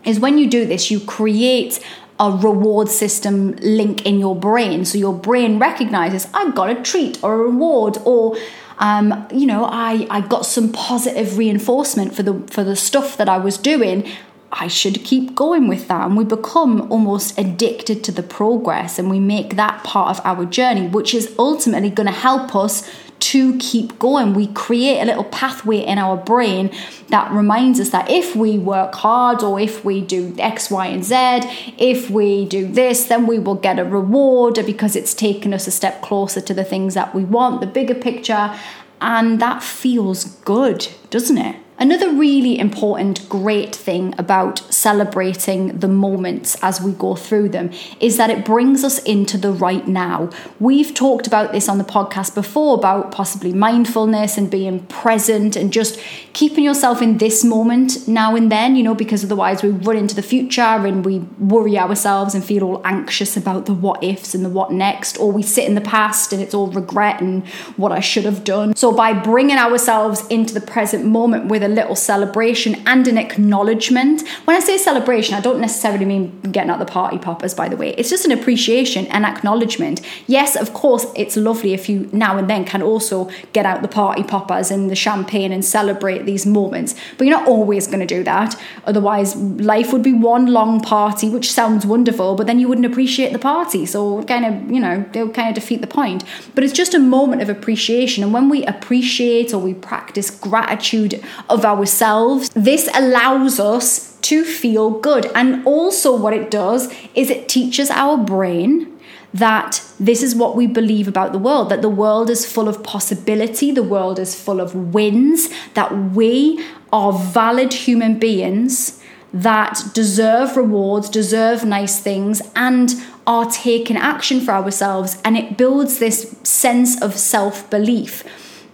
is 0.05 0.21
when 0.21 0.39
you 0.39 0.49
do 0.49 0.67
this, 0.67 0.91
you 0.91 1.01
create 1.01 1.81
a 2.19 2.31
reward 2.31 2.89
system 2.89 3.53
link 3.57 4.07
in 4.07 4.19
your 4.19 4.35
brain. 4.35 4.85
So 4.85 4.99
your 4.99 5.15
brain 5.15 5.59
recognizes, 5.59 6.29
I 6.33 6.51
got 6.53 6.71
a 6.71 6.83
treat 6.83 7.23
or 7.23 7.35
a 7.35 7.39
reward, 7.39 7.99
or 8.05 8.37
um, 8.79 9.27
you 9.33 9.47
know, 9.47 9.65
I, 9.65 10.07
I 10.11 10.21
got 10.21 10.47
some 10.47 10.73
positive 10.73 11.39
reinforcement 11.39 12.15
for 12.15 12.23
the 12.23 12.41
for 12.49 12.65
the 12.65 12.77
stuff 12.77 13.17
that 13.17 13.29
I 13.29 13.39
was 13.39 13.59
doing. 13.59 14.09
I 14.53 14.69
should 14.69 15.05
keep 15.05 15.35
going 15.35 15.69
with 15.69 15.89
that. 15.89 16.07
And 16.07 16.17
we 16.17 16.25
become 16.25 16.91
almost 16.91 17.39
addicted 17.39 18.05
to 18.05 18.13
the 18.13 18.23
progress 18.23 18.99
and 18.99 19.11
we 19.11 19.21
make 19.21 19.57
that 19.57 19.83
part 19.85 20.17
of 20.17 20.25
our 20.25 20.47
journey, 20.47 20.87
which 20.89 21.15
is 21.15 21.35
ultimately 21.39 21.91
going 21.91 22.07
to 22.07 22.13
help 22.13 22.55
us 22.55 22.89
to 23.27 23.59
keep 23.59 23.99
going. 23.99 24.35
We 24.35 24.47
create 24.47 25.01
a 25.01 25.05
little 25.05 25.25
pathway 25.25 25.79
in 25.79 25.99
our 25.99 26.17
brain 26.17 26.71
that 27.09 27.33
reminds 27.33 27.81
us 27.81 27.91
that 27.91 28.09
if 28.09 28.37
we 28.37 28.57
work 28.57 28.95
hard 28.95 29.43
or 29.43 29.59
if 29.59 29.85
we 29.85 30.01
do 30.01 30.33
X, 30.39 30.71
Y, 30.71 30.87
and 30.87 31.05
Z, 31.05 31.41
if 31.77 32.09
we 32.09 32.45
do 32.45 32.69
this, 32.69 33.07
then 33.07 33.27
we 33.27 33.41
will 33.41 33.57
get 33.57 33.81
a 33.81 33.85
reward 33.85 34.55
because 34.65 34.95
it's 34.95 35.13
taken 35.13 35.53
us 35.53 35.67
a 35.67 35.73
step 35.73 36.03
closer 36.03 36.41
to 36.41 36.55
the 36.55 36.63
things 36.63 36.95
that 36.95 37.17
we 37.17 37.25
want, 37.25 37.61
the 37.61 37.67
bigger 37.67 37.97
picture. 37.97 38.57
And 39.01 39.41
that 39.41 39.61
feels 39.61 40.25
good, 40.25 40.87
doesn't 41.11 41.39
it? 41.39 41.57
Another 41.79 42.11
really 42.11 42.59
important, 42.59 43.29
great 43.29 43.77
thing 43.77 44.15
about 44.17 44.61
celebrating 44.73 45.79
the 45.79 45.89
moments 45.89 46.57
as 46.63 46.81
we 46.81 46.93
go 46.93 47.15
through 47.15 47.51
them 47.51 47.71
is 48.01 48.17
that 48.17 48.31
it 48.31 48.47
brings 48.47 48.83
us 48.83 48.99
into 49.01 49.37
the 49.37 49.53
right 49.53 49.87
now. 49.87 50.31
We've 50.59 50.95
talked 50.95 51.27
about 51.27 51.53
this 51.53 51.69
on 51.69 51.77
the 51.77 51.85
podcast 51.85 52.35
before 52.35 52.79
about 52.79 53.13
possibly 53.13 53.53
mindfulness 53.53 54.39
and 54.39 54.51
being 54.51 54.87
present 54.87 55.55
and 55.55 55.71
just 55.71 56.01
keeping 56.33 56.65
yourself 56.65 57.03
in 57.03 57.19
this 57.19 57.45
moment 57.45 58.09
now 58.09 58.35
and 58.35 58.51
then, 58.51 58.75
you 58.75 58.83
know, 58.83 58.95
because 58.95 59.23
otherwise 59.23 59.63
we 59.63 59.69
run 59.69 59.99
into 59.99 60.15
the 60.15 60.23
future 60.23 60.63
and 60.63 61.05
we 61.05 61.19
worry 61.39 61.79
ourselves 61.79 62.35
and 62.35 62.43
feel 62.43 62.65
all 62.65 62.81
anxious 62.87 63.37
about 63.37 63.67
the 63.67 63.75
what 63.75 64.03
ifs 64.03 64.35
and 64.35 64.43
the 64.43 64.49
what 64.49 64.73
next, 64.73 65.19
or 65.19 65.31
we 65.31 65.43
sit 65.43 65.69
in 65.69 65.75
the 65.75 65.83
past 65.83 66.33
and 66.33 66.41
it's 66.41 66.55
all 66.55 66.69
regret 66.69 67.21
and 67.21 67.47
what 67.77 67.93
I 67.93 68.01
should 68.01 68.25
have 68.25 68.45
done. 68.45 68.75
So 68.75 68.93
by 68.93 69.13
bringing 69.13 69.59
ourselves 69.59 70.27
into 70.29 70.55
the 70.55 70.63
present 70.63 71.05
moment 71.05 71.47
with 71.47 71.66
a 71.67 71.69
little 71.69 71.97
celebration 71.97 72.83
and 72.87 73.07
an 73.07 73.19
acknowledgement. 73.19 74.27
When 74.45 74.57
I 74.57 74.61
say 74.61 74.79
celebration, 74.79 75.35
I 75.35 75.41
don't 75.41 75.61
necessarily 75.61 76.05
mean 76.05 76.41
getting 76.53 76.71
out 76.71 76.79
the 76.79 76.87
party 76.87 77.19
poppers, 77.19 77.53
by 77.53 77.69
the 77.69 77.77
way. 77.77 77.91
It's 77.91 78.09
just 78.09 78.25
an 78.25 78.33
appreciation 78.33 79.07
and 79.09 79.27
acknowledgement. 79.27 80.01
Yes, 80.27 80.57
of 80.57 80.73
course, 80.73 81.07
it's 81.15 81.37
lovely 81.37 81.75
if 81.75 81.89
you 81.89 82.09
now 82.13 82.39
and 82.39 82.49
then 82.49 82.65
can 82.65 82.83
also 82.83 83.29
get 83.53 83.67
out 83.67 83.83
the 83.83 83.89
party 83.89 84.23
poppers 84.23 84.71
and 84.71 84.91
the 84.91 84.97
champagne 84.97 85.53
and 85.53 85.65
celebrate 85.65 86.25
these 86.25 86.47
moments, 86.47 86.95
but 87.19 87.27
you're 87.27 87.37
not 87.39 87.49
always 87.49 87.87
going 87.87 88.01
to 88.01 88.07
do 88.07 88.23
that. 88.25 88.55
Otherwise, 88.85 89.37
life 89.37 89.93
would 89.93 90.03
be 90.03 90.13
one 90.13 90.47
long 90.47 90.81
party, 90.81 91.29
which 91.29 91.51
sounds 91.51 91.85
wonderful, 91.85 92.37
but 92.37 92.47
then 92.47 92.59
you 92.59 92.69
wouldn't 92.69 92.87
appreciate 92.87 93.33
the 93.33 93.39
party. 93.39 93.85
So, 93.85 94.23
kind 94.25 94.45
of, 94.45 94.71
you 94.71 94.81
know, 94.81 95.05
they'll 95.13 95.31
kind 95.31 95.49
of 95.49 95.55
defeat 95.55 95.81
the 95.81 95.87
point. 95.87 96.25
But 96.55 96.65
it's 96.65 96.73
just 96.73 96.95
a 96.95 96.99
moment 96.99 97.43
of 97.43 97.49
appreciation. 97.49 98.23
And 98.23 98.33
when 98.33 98.49
we 98.49 98.65
appreciate 98.65 99.53
or 99.53 99.59
we 99.59 99.75
practice 99.75 100.31
gratitude 100.31 101.23
of 101.57 101.65
ourselves. 101.65 102.51
This 102.51 102.89
allows 102.95 103.59
us 103.59 104.17
to 104.23 104.45
feel 104.45 104.91
good. 104.91 105.31
And 105.35 105.67
also, 105.67 106.17
what 106.17 106.33
it 106.33 106.51
does 106.51 106.93
is 107.15 107.31
it 107.31 107.49
teaches 107.49 107.91
our 107.91 108.17
brain 108.17 108.93
that 109.33 109.83
this 110.01 110.23
is 110.23 110.35
what 110.35 110.57
we 110.57 110.67
believe 110.67 111.07
about 111.07 111.33
the 111.33 111.39
world 111.39 111.69
that 111.69 111.83
the 111.83 111.91
world 111.91 112.31
is 112.31 112.51
full 112.51 112.69
of 112.69 112.83
possibility, 112.83 113.71
the 113.71 113.83
world 113.83 114.19
is 114.19 114.35
full 114.35 114.61
of 114.61 114.95
wins, 114.95 115.49
that 115.75 115.93
we 116.15 116.65
are 116.93 117.13
valid 117.13 117.73
human 117.73 118.19
beings 118.19 119.03
that 119.33 119.83
deserve 119.93 120.57
rewards, 120.57 121.11
deserve 121.11 121.65
nice 121.65 122.01
things, 122.01 122.41
and 122.55 122.95
are 123.27 123.51
taking 123.51 123.97
action 123.97 124.41
for 124.41 124.53
ourselves. 124.53 125.21
And 125.25 125.37
it 125.37 125.59
builds 125.59 125.99
this 125.99 126.39
sense 126.43 127.01
of 127.03 127.17
self 127.17 127.69
belief. 127.69 128.25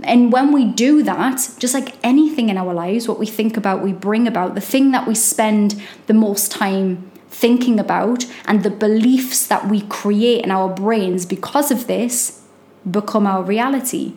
And 0.04 0.32
when 0.32 0.52
we 0.52 0.64
do 0.64 1.02
that, 1.02 1.48
just 1.58 1.74
like 1.74 1.96
anything 2.02 2.48
in 2.48 2.56
our 2.56 2.74
lives, 2.74 3.08
what 3.08 3.18
we 3.18 3.26
think 3.26 3.56
about, 3.56 3.82
we 3.82 3.92
bring 3.92 4.26
about, 4.26 4.54
the 4.54 4.60
thing 4.60 4.90
that 4.92 5.06
we 5.06 5.14
spend 5.14 5.82
the 6.06 6.14
most 6.14 6.50
time 6.50 7.10
thinking 7.28 7.80
about, 7.80 8.26
and 8.46 8.62
the 8.62 8.70
beliefs 8.70 9.46
that 9.46 9.68
we 9.68 9.82
create 9.82 10.44
in 10.44 10.50
our 10.50 10.68
brains 10.68 11.24
because 11.26 11.70
of 11.70 11.86
this 11.86 12.42
become 12.90 13.26
our 13.26 13.42
reality. 13.42 14.14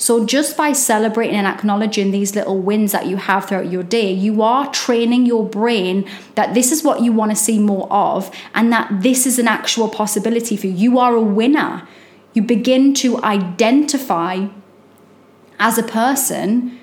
So, 0.00 0.24
just 0.24 0.56
by 0.56 0.72
celebrating 0.72 1.34
and 1.34 1.46
acknowledging 1.46 2.12
these 2.12 2.36
little 2.36 2.60
wins 2.60 2.92
that 2.92 3.06
you 3.06 3.16
have 3.16 3.46
throughout 3.46 3.70
your 3.70 3.82
day, 3.82 4.12
you 4.12 4.42
are 4.42 4.70
training 4.70 5.26
your 5.26 5.44
brain 5.44 6.08
that 6.36 6.54
this 6.54 6.70
is 6.70 6.84
what 6.84 7.02
you 7.02 7.12
want 7.12 7.32
to 7.32 7.36
see 7.36 7.58
more 7.58 7.92
of 7.92 8.30
and 8.54 8.72
that 8.72 9.02
this 9.02 9.26
is 9.26 9.40
an 9.40 9.48
actual 9.48 9.88
possibility 9.88 10.56
for 10.56 10.68
you. 10.68 10.72
You 10.72 10.98
are 11.00 11.16
a 11.16 11.20
winner. 11.20 11.88
You 12.32 12.42
begin 12.42 12.94
to 12.94 13.20
identify 13.24 14.46
as 15.58 15.78
a 15.78 15.82
person 15.82 16.78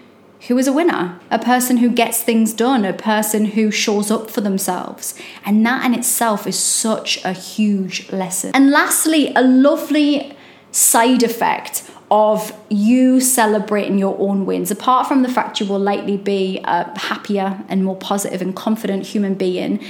who 0.48 0.58
is 0.58 0.68
a 0.68 0.74
winner, 0.74 1.20
a 1.32 1.40
person 1.40 1.78
who 1.78 1.90
gets 1.90 2.22
things 2.22 2.54
done, 2.54 2.86
a 2.86 2.94
person 2.94 3.46
who 3.46 3.72
shows 3.72 4.12
up 4.12 4.30
for 4.30 4.42
themselves. 4.42 5.16
And 5.46 5.66
that 5.66 5.86
in 5.86 5.94
itself 5.94 6.46
is 6.46 6.58
such 6.58 7.24
a 7.24 7.32
huge 7.32 8.12
lesson. 8.12 8.52
And 8.54 8.70
lastly, 8.70 9.34
a 9.36 9.42
lovely 9.42 10.36
side 10.72 11.24
effect 11.24 11.90
of 12.12 12.54
you 12.70 13.20
celebrating 13.20 13.98
your 13.98 14.16
own 14.20 14.46
wins, 14.46 14.70
apart 14.70 15.08
from 15.08 15.24
the 15.24 15.30
fact 15.30 15.60
you 15.60 15.66
will 15.66 15.80
likely 15.80 16.18
be 16.18 16.60
a 16.64 16.98
happier 17.00 17.64
and 17.68 17.84
more 17.84 17.96
positive 17.96 18.42
and 18.42 18.56
confident 18.56 19.08
human 19.08 19.34
being 19.34 19.84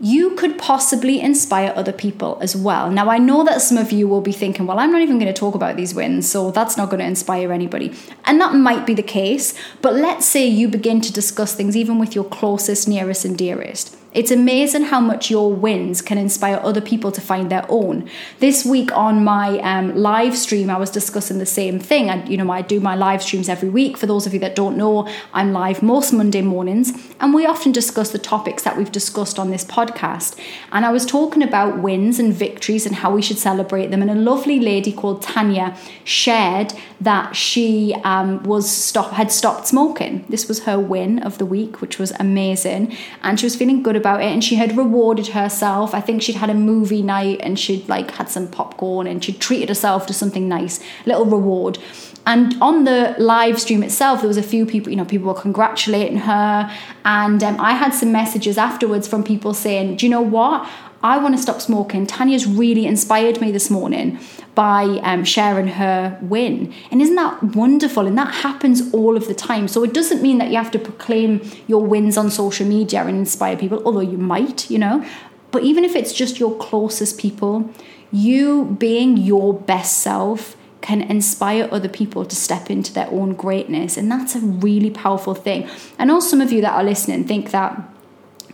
you 0.00 0.36
could 0.36 0.58
possibly 0.58 1.20
inspire 1.20 1.72
other 1.74 1.92
people 1.92 2.38
as 2.40 2.54
well. 2.54 2.90
Now, 2.90 3.10
I 3.10 3.18
know 3.18 3.44
that 3.44 3.60
some 3.60 3.76
of 3.76 3.90
you 3.90 4.06
will 4.06 4.20
be 4.20 4.32
thinking, 4.32 4.66
well, 4.66 4.78
I'm 4.78 4.92
not 4.92 5.02
even 5.02 5.18
going 5.18 5.32
to 5.32 5.38
talk 5.38 5.54
about 5.54 5.76
these 5.76 5.94
wins, 5.94 6.28
so 6.28 6.50
that's 6.52 6.76
not 6.76 6.88
going 6.88 7.00
to 7.00 7.06
inspire 7.06 7.52
anybody. 7.52 7.92
And 8.24 8.40
that 8.40 8.54
might 8.54 8.86
be 8.86 8.94
the 8.94 9.02
case, 9.02 9.58
but 9.82 9.94
let's 9.94 10.24
say 10.24 10.46
you 10.46 10.68
begin 10.68 11.00
to 11.00 11.12
discuss 11.12 11.54
things 11.54 11.76
even 11.76 11.98
with 11.98 12.14
your 12.14 12.24
closest, 12.24 12.86
nearest, 12.86 13.24
and 13.24 13.36
dearest. 13.36 13.97
It's 14.18 14.32
amazing 14.32 14.82
how 14.82 14.98
much 14.98 15.30
your 15.30 15.52
wins 15.52 16.02
can 16.02 16.18
inspire 16.18 16.58
other 16.64 16.80
people 16.80 17.12
to 17.12 17.20
find 17.20 17.48
their 17.52 17.64
own. 17.68 18.10
This 18.40 18.64
week 18.64 18.90
on 18.90 19.22
my 19.22 19.60
um, 19.60 19.94
live 19.94 20.36
stream, 20.36 20.70
I 20.70 20.76
was 20.76 20.90
discussing 20.90 21.38
the 21.38 21.46
same 21.46 21.78
thing. 21.78 22.10
And 22.10 22.28
you 22.28 22.36
know, 22.36 22.50
I 22.50 22.62
do 22.62 22.80
my 22.80 22.96
live 22.96 23.22
streams 23.22 23.48
every 23.48 23.68
week. 23.68 23.96
For 23.96 24.06
those 24.06 24.26
of 24.26 24.34
you 24.34 24.40
that 24.40 24.56
don't 24.56 24.76
know, 24.76 25.08
I'm 25.32 25.52
live 25.52 25.84
most 25.84 26.12
Monday 26.12 26.42
mornings, 26.42 26.90
and 27.20 27.32
we 27.32 27.46
often 27.46 27.70
discuss 27.70 28.10
the 28.10 28.18
topics 28.18 28.64
that 28.64 28.76
we've 28.76 28.90
discussed 28.90 29.38
on 29.38 29.52
this 29.52 29.64
podcast. 29.64 30.36
And 30.72 30.84
I 30.84 30.90
was 30.90 31.06
talking 31.06 31.44
about 31.44 31.78
wins 31.78 32.18
and 32.18 32.34
victories 32.34 32.86
and 32.86 32.96
how 32.96 33.14
we 33.14 33.22
should 33.22 33.38
celebrate 33.38 33.92
them. 33.92 34.02
And 34.02 34.10
a 34.10 34.16
lovely 34.16 34.58
lady 34.58 34.90
called 34.90 35.22
Tanya 35.22 35.76
shared 36.02 36.72
that 37.00 37.36
she 37.36 37.94
um, 38.02 38.42
was 38.42 38.68
stop 38.68 39.12
had 39.12 39.30
stopped 39.30 39.68
smoking. 39.68 40.24
This 40.28 40.48
was 40.48 40.64
her 40.64 40.76
win 40.76 41.20
of 41.20 41.38
the 41.38 41.46
week, 41.46 41.80
which 41.80 42.00
was 42.00 42.10
amazing, 42.18 42.96
and 43.22 43.38
she 43.38 43.46
was 43.46 43.54
feeling 43.54 43.80
good 43.80 43.94
about 43.94 44.07
it 44.16 44.26
and 44.26 44.42
she 44.42 44.56
had 44.56 44.76
rewarded 44.76 45.28
herself. 45.28 45.94
I 45.94 46.00
think 46.00 46.22
she'd 46.22 46.36
had 46.36 46.50
a 46.50 46.54
movie 46.54 47.02
night 47.02 47.40
and 47.42 47.58
she'd 47.58 47.88
like 47.88 48.10
had 48.12 48.28
some 48.28 48.48
popcorn 48.48 49.06
and 49.06 49.24
she'd 49.24 49.40
treated 49.40 49.68
herself 49.68 50.06
to 50.06 50.12
something 50.12 50.48
nice, 50.48 50.80
little 51.06 51.26
reward. 51.26 51.78
And 52.26 52.60
on 52.60 52.84
the 52.84 53.14
live 53.18 53.58
stream 53.58 53.82
itself, 53.82 54.20
there 54.20 54.28
was 54.28 54.36
a 54.36 54.42
few 54.42 54.66
people, 54.66 54.90
you 54.90 54.96
know, 54.96 55.06
people 55.06 55.28
were 55.28 55.40
congratulating 55.40 56.18
her. 56.18 56.70
And 57.06 57.42
um, 57.42 57.58
I 57.58 57.72
had 57.72 57.94
some 57.94 58.12
messages 58.12 58.58
afterwards 58.58 59.08
from 59.08 59.24
people 59.24 59.54
saying, 59.54 59.96
Do 59.96 60.04
you 60.04 60.10
know 60.10 60.20
what? 60.20 60.68
I 61.02 61.18
want 61.18 61.36
to 61.36 61.42
stop 61.42 61.60
smoking. 61.60 62.06
Tanya's 62.06 62.46
really 62.46 62.86
inspired 62.86 63.40
me 63.40 63.52
this 63.52 63.70
morning 63.70 64.18
by 64.54 64.82
um, 65.04 65.24
sharing 65.24 65.68
her 65.68 66.18
win. 66.20 66.74
And 66.90 67.00
isn't 67.00 67.14
that 67.14 67.42
wonderful? 67.54 68.06
And 68.06 68.18
that 68.18 68.34
happens 68.34 68.92
all 68.92 69.16
of 69.16 69.28
the 69.28 69.34
time. 69.34 69.68
So 69.68 69.84
it 69.84 69.94
doesn't 69.94 70.20
mean 70.20 70.38
that 70.38 70.50
you 70.50 70.56
have 70.56 70.72
to 70.72 70.78
proclaim 70.78 71.48
your 71.68 71.84
wins 71.84 72.16
on 72.16 72.30
social 72.30 72.66
media 72.66 73.02
and 73.04 73.16
inspire 73.16 73.56
people, 73.56 73.80
although 73.84 74.00
you 74.00 74.18
might, 74.18 74.68
you 74.68 74.78
know. 74.78 75.04
But 75.52 75.62
even 75.62 75.84
if 75.84 75.94
it's 75.94 76.12
just 76.12 76.40
your 76.40 76.56
closest 76.56 77.18
people, 77.18 77.72
you 78.10 78.76
being 78.78 79.16
your 79.16 79.54
best 79.54 79.98
self 79.98 80.56
can 80.80 81.02
inspire 81.02 81.68
other 81.70 81.88
people 81.88 82.24
to 82.24 82.34
step 82.36 82.70
into 82.70 82.92
their 82.92 83.08
own 83.08 83.34
greatness. 83.34 83.96
And 83.96 84.10
that's 84.10 84.34
a 84.34 84.40
really 84.40 84.90
powerful 84.90 85.34
thing. 85.34 85.68
I 85.98 86.04
know 86.04 86.18
some 86.20 86.40
of 86.40 86.50
you 86.50 86.60
that 86.62 86.72
are 86.72 86.84
listening 86.84 87.24
think 87.24 87.50
that 87.50 87.80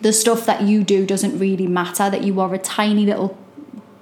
the 0.05 0.13
stuff 0.13 0.45
that 0.45 0.61
you 0.61 0.85
do 0.85 1.07
doesn't 1.07 1.39
really 1.39 1.67
matter, 1.67 2.11
that 2.11 2.23
you 2.23 2.39
are 2.39 2.53
a 2.53 2.59
tiny 2.59 3.07
little, 3.07 3.39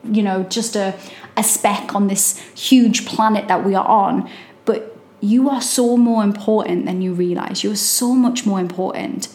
you 0.03 0.21
know, 0.21 0.43
just 0.43 0.75
a, 0.75 0.99
a 1.37 1.45
speck 1.45 1.95
on 1.95 2.09
this 2.09 2.41
huge 2.57 3.07
planet 3.07 3.47
that 3.47 3.65
we 3.65 3.73
are 3.77 3.87
on. 3.87 4.29
But 4.65 4.99
you 5.21 5.49
are 5.49 5.63
so 5.63 5.97
more 5.97 6.25
important 6.25 6.87
than 6.87 7.03
you 7.03 7.15
realize. 7.15 7.63
You 7.63 7.71
are 7.71 7.77
so 7.77 8.15
much 8.15 8.45
more 8.45 8.59
important. 8.59 9.29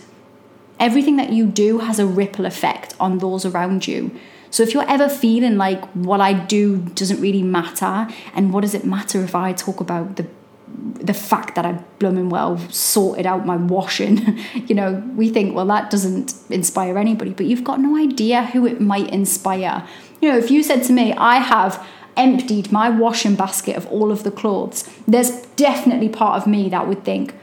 Everything 0.78 1.16
that 1.16 1.32
you 1.32 1.46
do 1.46 1.78
has 1.80 2.00
a 2.00 2.06
ripple 2.06 2.46
effect 2.46 2.94
on 3.00 3.20
those 3.20 3.46
around 3.46 3.88
you. 3.88 4.12
So 4.50 4.62
if 4.62 4.74
you're 4.74 4.90
ever 4.90 5.08
feeling 5.08 5.56
like 5.56 5.86
what 5.92 6.20
I 6.20 6.34
do 6.34 6.80
doesn't 6.80 7.22
really 7.22 7.44
matter, 7.44 8.10
and 8.34 8.52
what 8.52 8.62
does 8.62 8.74
it 8.74 8.84
matter 8.84 9.24
if 9.24 9.36
I 9.36 9.54
talk 9.54 9.80
about 9.80 10.18
the 10.18 10.28
the 10.78 11.14
fact 11.14 11.56
that 11.56 11.66
I 11.66 11.74
blooming 12.00 12.30
well 12.30 12.58
sorted 12.70 13.26
out 13.26 13.46
my 13.46 13.56
washing, 13.56 14.38
you 14.68 14.76
know, 14.76 15.04
we 15.16 15.30
think, 15.30 15.56
well, 15.56 15.66
that 15.68 15.90
doesn't 15.90 16.36
inspire 16.50 16.98
anybody, 16.98 17.32
but 17.32 17.48
you've 17.48 17.64
got 17.64 17.80
no 17.80 17.98
idea 17.98 18.44
who 18.44 18.66
it 18.66 18.80
might 18.80 19.10
inspire. 19.10 19.88
You 20.22 20.32
know, 20.32 20.38
if 20.38 20.52
you 20.52 20.64
said 20.64 20.84
to 20.84 20.94
me, 20.94 21.14
I 21.14 21.38
have 21.38 21.86
emptied 22.16 22.72
my 22.72 22.90
washing 22.90 23.36
basket 23.36 23.76
of 23.76 23.86
all 23.88 24.12
of 24.12 24.24
the 24.24 24.32
clothes, 24.32 24.90
there's 25.08 25.46
definitely 25.56 26.10
part 26.10 26.42
of 26.42 26.48
me 26.48 26.68
that 26.70 26.88
would 26.88 27.04
think, 27.06 27.34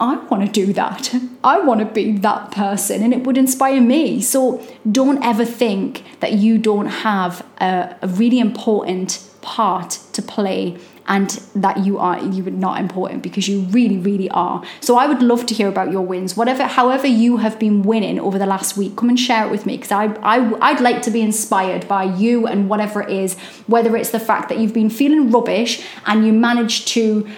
I 0.00 0.16
want 0.16 0.44
to 0.44 0.66
do 0.66 0.72
that. 0.72 1.14
I 1.44 1.60
want 1.60 1.80
to 1.80 1.86
be 1.86 2.12
that 2.18 2.50
person, 2.50 3.02
and 3.02 3.12
it 3.12 3.24
would 3.24 3.38
inspire 3.38 3.80
me. 3.80 4.20
So 4.20 4.64
don't 4.90 5.24
ever 5.24 5.44
think 5.44 6.04
that 6.20 6.32
you 6.32 6.58
don't 6.58 6.86
have 6.86 7.46
a, 7.58 7.96
a 8.02 8.08
really 8.08 8.38
important 8.38 9.28
part 9.44 9.98
to 10.12 10.22
play 10.22 10.76
and 11.06 11.28
that 11.54 11.84
you 11.84 11.98
are 11.98 12.18
you 12.24 12.46
are 12.46 12.50
not 12.50 12.80
important 12.80 13.22
because 13.22 13.46
you 13.46 13.60
really 13.64 13.98
really 13.98 14.28
are 14.30 14.64
so 14.80 14.96
i 14.96 15.06
would 15.06 15.22
love 15.22 15.44
to 15.44 15.52
hear 15.52 15.68
about 15.68 15.92
your 15.92 16.00
wins 16.00 16.34
whatever 16.34 16.64
however 16.64 17.06
you 17.06 17.36
have 17.36 17.58
been 17.58 17.82
winning 17.82 18.18
over 18.18 18.38
the 18.38 18.46
last 18.46 18.74
week 18.78 18.96
come 18.96 19.10
and 19.10 19.20
share 19.20 19.46
it 19.46 19.50
with 19.50 19.66
me 19.66 19.76
because 19.76 19.92
I, 19.92 20.06
I 20.22 20.70
i'd 20.70 20.80
like 20.80 21.02
to 21.02 21.10
be 21.10 21.20
inspired 21.20 21.86
by 21.86 22.04
you 22.04 22.46
and 22.46 22.70
whatever 22.70 23.02
it 23.02 23.10
is 23.10 23.38
whether 23.66 23.94
it's 23.96 24.10
the 24.10 24.20
fact 24.20 24.48
that 24.48 24.58
you've 24.58 24.72
been 24.72 24.88
feeling 24.88 25.30
rubbish 25.30 25.84
and 26.06 26.26
you 26.26 26.32
managed 26.32 26.88
to 26.88 27.28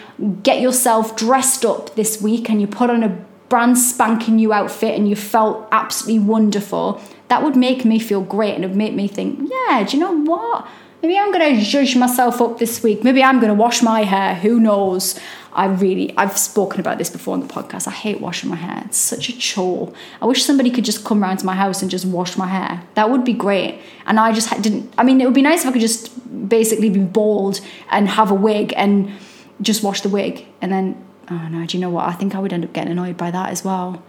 get 0.45 0.61
yourself 0.61 1.17
dressed 1.17 1.65
up 1.65 1.97
this 1.97 2.23
week 2.23 2.49
and 2.49 2.61
you 2.61 2.69
put 2.69 2.89
on 2.89 3.03
a 3.03 3.27
brand 3.49 3.79
spanking 3.79 4.37
new 4.37 4.53
outfit 4.53 4.95
and 4.95 5.09
you 5.09 5.17
felt 5.17 5.69
absolutely 5.71 6.19
wonderful, 6.19 7.01
that 7.29 7.43
would 7.43 7.57
make 7.57 7.85
me 7.85 7.99
feel 7.99 8.21
great 8.21 8.55
and 8.55 8.65
it 8.65 8.69
would 8.69 8.77
make 8.77 8.95
me 8.95 9.09
think, 9.09 9.51
yeah, 9.51 9.85
do 9.85 9.97
you 9.97 10.03
know 10.03 10.23
what? 10.23 10.67
Maybe 11.07 11.21
I'm 11.21 11.31
going 11.31 11.57
to 11.57 11.63
judge 11.63 11.97
myself 11.97 12.41
up 12.41 12.59
this 12.59 12.83
week. 12.83 13.05
Maybe 13.05 13.23
I'm 13.23 13.39
going 13.39 13.47
to 13.47 13.55
wash 13.55 13.81
my 13.81 14.03
hair. 14.03 14.35
Who 14.35 14.59
knows? 14.59 15.17
I 15.53 15.67
really, 15.67 16.13
I've 16.17 16.37
spoken 16.37 16.81
about 16.81 16.99
this 16.99 17.11
before 17.11 17.35
on 17.35 17.47
the 17.47 17.47
podcast. 17.47 17.87
I 17.87 17.93
hate 17.93 18.21
washing 18.21 18.51
my 18.51 18.57
hair. 18.57 18.83
It's 18.87 18.99
such 18.99 19.29
a 19.29 19.39
chore. 19.39 19.93
I 20.21 20.27
wish 20.27 20.45
somebody 20.45 20.69
could 20.69 20.85
just 20.85 21.05
come 21.05 21.23
around 21.23 21.37
to 21.37 21.47
my 21.47 21.55
house 21.55 21.81
and 21.81 21.89
just 21.89 22.07
wash 22.07 22.37
my 22.37 22.49
hair. 22.49 22.83
That 22.95 23.09
would 23.09 23.25
be 23.25 23.35
great. 23.35 23.81
And 24.07 24.19
I 24.19 24.33
just 24.33 24.51
didn't, 24.61 24.93
I 24.99 25.05
mean, 25.05 25.21
it 25.21 25.27
would 25.27 25.35
be 25.35 25.43
nice 25.43 25.61
if 25.61 25.69
I 25.69 25.73
could 25.73 25.81
just 25.81 26.11
basically 26.49 26.91
be 26.91 26.99
bald 26.99 27.61
and 27.93 28.09
have 28.09 28.33
a 28.33 28.35
wig 28.35 28.75
and 28.77 29.13
just 29.63 29.85
wash 29.85 30.01
the 30.01 30.09
wig. 30.09 30.45
And 30.61 30.73
then, 30.73 31.07
oh 31.31 31.47
no, 31.53 31.65
do 31.67 31.77
you 31.77 31.81
know 31.81 31.91
what? 31.91 32.09
I 32.09 32.15
think 32.15 32.35
I 32.35 32.41
would 32.41 32.53
end 32.53 32.65
up 32.65 32.73
getting 32.73 32.91
annoyed 32.91 33.17
by 33.17 33.31
that 33.31 33.51
as 33.51 33.65
well. 33.65 34.03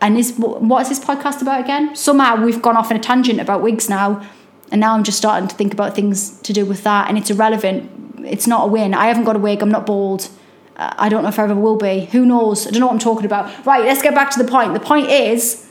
And 0.00 0.16
is 0.16 0.32
what 0.38 0.82
is 0.82 0.90
this 0.90 1.00
podcast 1.00 1.42
about 1.42 1.58
again? 1.58 1.96
Somehow 1.96 2.40
we've 2.40 2.62
gone 2.62 2.76
off 2.76 2.92
in 2.92 2.96
a 2.96 3.00
tangent 3.00 3.40
about 3.40 3.62
wigs 3.62 3.88
now. 3.88 4.24
And 4.70 4.80
now 4.80 4.94
I'm 4.94 5.04
just 5.04 5.18
starting 5.18 5.48
to 5.48 5.54
think 5.54 5.72
about 5.72 5.94
things 5.94 6.40
to 6.42 6.52
do 6.52 6.64
with 6.64 6.82
that. 6.84 7.08
And 7.08 7.18
it's 7.18 7.30
irrelevant. 7.30 8.24
It's 8.24 8.46
not 8.46 8.64
a 8.64 8.66
win. 8.68 8.94
I 8.94 9.06
haven't 9.06 9.24
got 9.24 9.36
a 9.36 9.38
wig. 9.38 9.62
I'm 9.62 9.70
not 9.70 9.86
bald 9.86 10.28
uh, 10.76 10.92
I 10.98 11.08
don't 11.08 11.22
know 11.22 11.28
if 11.28 11.38
I 11.38 11.44
ever 11.44 11.54
will 11.54 11.76
be. 11.76 12.06
Who 12.06 12.26
knows? 12.26 12.66
I 12.66 12.70
don't 12.70 12.80
know 12.80 12.86
what 12.86 12.94
I'm 12.94 12.98
talking 12.98 13.26
about. 13.26 13.64
Right, 13.64 13.84
let's 13.84 14.02
get 14.02 14.14
back 14.14 14.30
to 14.30 14.42
the 14.42 14.50
point. 14.50 14.74
The 14.74 14.80
point 14.80 15.08
is, 15.08 15.70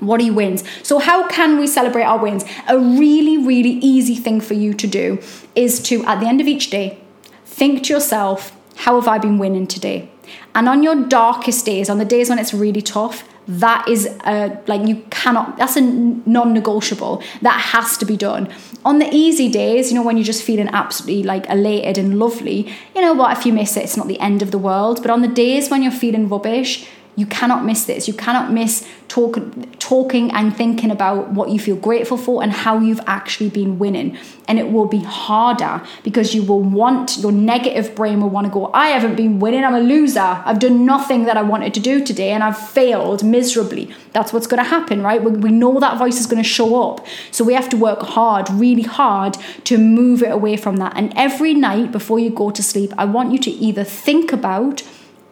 what 0.00 0.20
are 0.20 0.24
your 0.24 0.34
wins? 0.34 0.64
So, 0.82 0.98
how 0.98 1.28
can 1.28 1.58
we 1.58 1.66
celebrate 1.66 2.04
our 2.04 2.18
wins? 2.18 2.44
A 2.68 2.78
really, 2.78 3.38
really 3.38 3.72
easy 3.80 4.14
thing 4.14 4.40
for 4.40 4.54
you 4.54 4.74
to 4.74 4.86
do 4.86 5.20
is 5.54 5.80
to, 5.84 6.04
at 6.04 6.20
the 6.20 6.26
end 6.26 6.40
of 6.40 6.46
each 6.46 6.70
day, 6.70 6.98
think 7.44 7.84
to 7.84 7.92
yourself, 7.92 8.56
how 8.76 8.98
have 8.98 9.06
I 9.06 9.18
been 9.18 9.38
winning 9.38 9.66
today? 9.66 10.10
And 10.54 10.68
on 10.68 10.82
your 10.82 10.94
darkest 10.94 11.66
days, 11.66 11.90
on 11.90 11.98
the 11.98 12.04
days 12.04 12.30
when 12.30 12.38
it's 12.38 12.54
really 12.54 12.82
tough, 12.82 13.28
that 13.48 13.88
is 13.88 14.06
a, 14.24 14.60
like 14.66 14.86
you 14.86 14.96
cannot 15.10 15.56
that's 15.56 15.76
a 15.76 15.80
non-negotiable. 15.80 17.22
That 17.42 17.60
has 17.60 17.98
to 17.98 18.04
be 18.04 18.16
done. 18.16 18.48
On 18.84 18.98
the 18.98 19.08
easy 19.12 19.48
days 19.50 19.90
you 19.90 19.96
know 19.96 20.02
when 20.02 20.16
you're 20.16 20.24
just 20.24 20.42
feeling 20.42 20.68
absolutely 20.68 21.22
like 21.22 21.48
elated 21.48 21.98
and 21.98 22.18
lovely 22.18 22.72
you 22.94 23.00
know 23.00 23.12
what 23.12 23.36
if 23.36 23.44
you 23.46 23.52
miss 23.52 23.76
it 23.76 23.84
it's 23.84 23.96
not 23.96 24.08
the 24.08 24.20
end 24.20 24.42
of 24.42 24.50
the 24.50 24.58
world. 24.58 25.02
But 25.02 25.10
on 25.10 25.22
the 25.22 25.28
days 25.28 25.70
when 25.70 25.82
you're 25.82 25.92
feeling 25.92 26.28
rubbish 26.28 26.88
you 27.14 27.26
cannot 27.26 27.64
miss 27.64 27.84
this. 27.84 28.08
You 28.08 28.14
cannot 28.14 28.50
miss 28.52 28.88
talk, 29.08 29.38
talking 29.78 30.30
and 30.30 30.56
thinking 30.56 30.90
about 30.90 31.30
what 31.30 31.50
you 31.50 31.58
feel 31.58 31.76
grateful 31.76 32.16
for 32.16 32.42
and 32.42 32.50
how 32.50 32.78
you've 32.78 33.00
actually 33.06 33.50
been 33.50 33.78
winning. 33.78 34.16
And 34.48 34.58
it 34.58 34.72
will 34.72 34.86
be 34.86 35.00
harder 35.00 35.82
because 36.02 36.34
you 36.34 36.42
will 36.42 36.62
want, 36.62 37.18
your 37.18 37.32
negative 37.32 37.94
brain 37.94 38.22
will 38.22 38.30
want 38.30 38.46
to 38.46 38.52
go, 38.52 38.70
I 38.72 38.88
haven't 38.88 39.16
been 39.16 39.40
winning, 39.40 39.62
I'm 39.62 39.74
a 39.74 39.80
loser. 39.80 40.20
I've 40.20 40.58
done 40.58 40.86
nothing 40.86 41.24
that 41.24 41.36
I 41.36 41.42
wanted 41.42 41.74
to 41.74 41.80
do 41.80 42.02
today 42.02 42.30
and 42.30 42.42
I've 42.42 42.58
failed 42.58 43.22
miserably. 43.22 43.94
That's 44.12 44.32
what's 44.32 44.46
going 44.46 44.62
to 44.62 44.68
happen, 44.68 45.02
right? 45.02 45.22
We, 45.22 45.32
we 45.32 45.50
know 45.50 45.78
that 45.80 45.98
voice 45.98 46.18
is 46.18 46.26
going 46.26 46.42
to 46.42 46.48
show 46.48 46.82
up. 46.82 47.06
So 47.30 47.44
we 47.44 47.52
have 47.52 47.68
to 47.70 47.76
work 47.76 48.00
hard, 48.00 48.48
really 48.50 48.82
hard 48.82 49.36
to 49.64 49.76
move 49.76 50.22
it 50.22 50.32
away 50.32 50.56
from 50.56 50.76
that. 50.76 50.94
And 50.96 51.12
every 51.14 51.52
night 51.52 51.92
before 51.92 52.18
you 52.18 52.30
go 52.30 52.50
to 52.50 52.62
sleep, 52.62 52.92
I 52.96 53.04
want 53.04 53.32
you 53.32 53.38
to 53.40 53.50
either 53.50 53.84
think 53.84 54.32
about, 54.32 54.82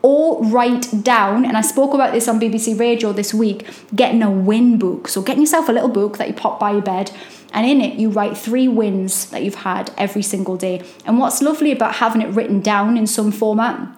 or 0.03 0.43
write 0.45 1.03
down, 1.03 1.45
and 1.45 1.57
I 1.57 1.61
spoke 1.61 1.95
about 1.95 2.13
this 2.13 2.29
on 2.29 2.41
BBC 2.41 2.79
Radio 2.79 3.13
this 3.13 3.35
week, 3.35 3.67
getting 3.95 4.23
a 4.23 4.31
win 4.31 4.79
book. 4.79 5.09
So, 5.09 5.23
getting 5.23 5.43
yourself 5.43 5.69
a 5.69 5.73
little 5.73 5.89
book 5.89 6.19
that 6.19 6.29
you 6.29 6.35
pop 6.35 6.59
by 6.59 6.73
your 6.73 6.83
bed, 6.83 7.11
and 7.53 7.67
in 7.67 7.81
it, 7.81 7.99
you 7.99 8.11
write 8.11 8.37
three 8.37 8.69
wins 8.69 9.29
that 9.31 9.43
you've 9.43 9.57
had 9.57 9.93
every 9.99 10.23
single 10.23 10.57
day. 10.57 10.83
And 11.05 11.19
what's 11.19 11.43
lovely 11.43 11.73
about 11.73 11.97
having 11.97 12.23
it 12.23 12.29
written 12.29 12.61
down 12.61 12.97
in 12.97 13.07
some 13.07 13.33
format 13.33 13.97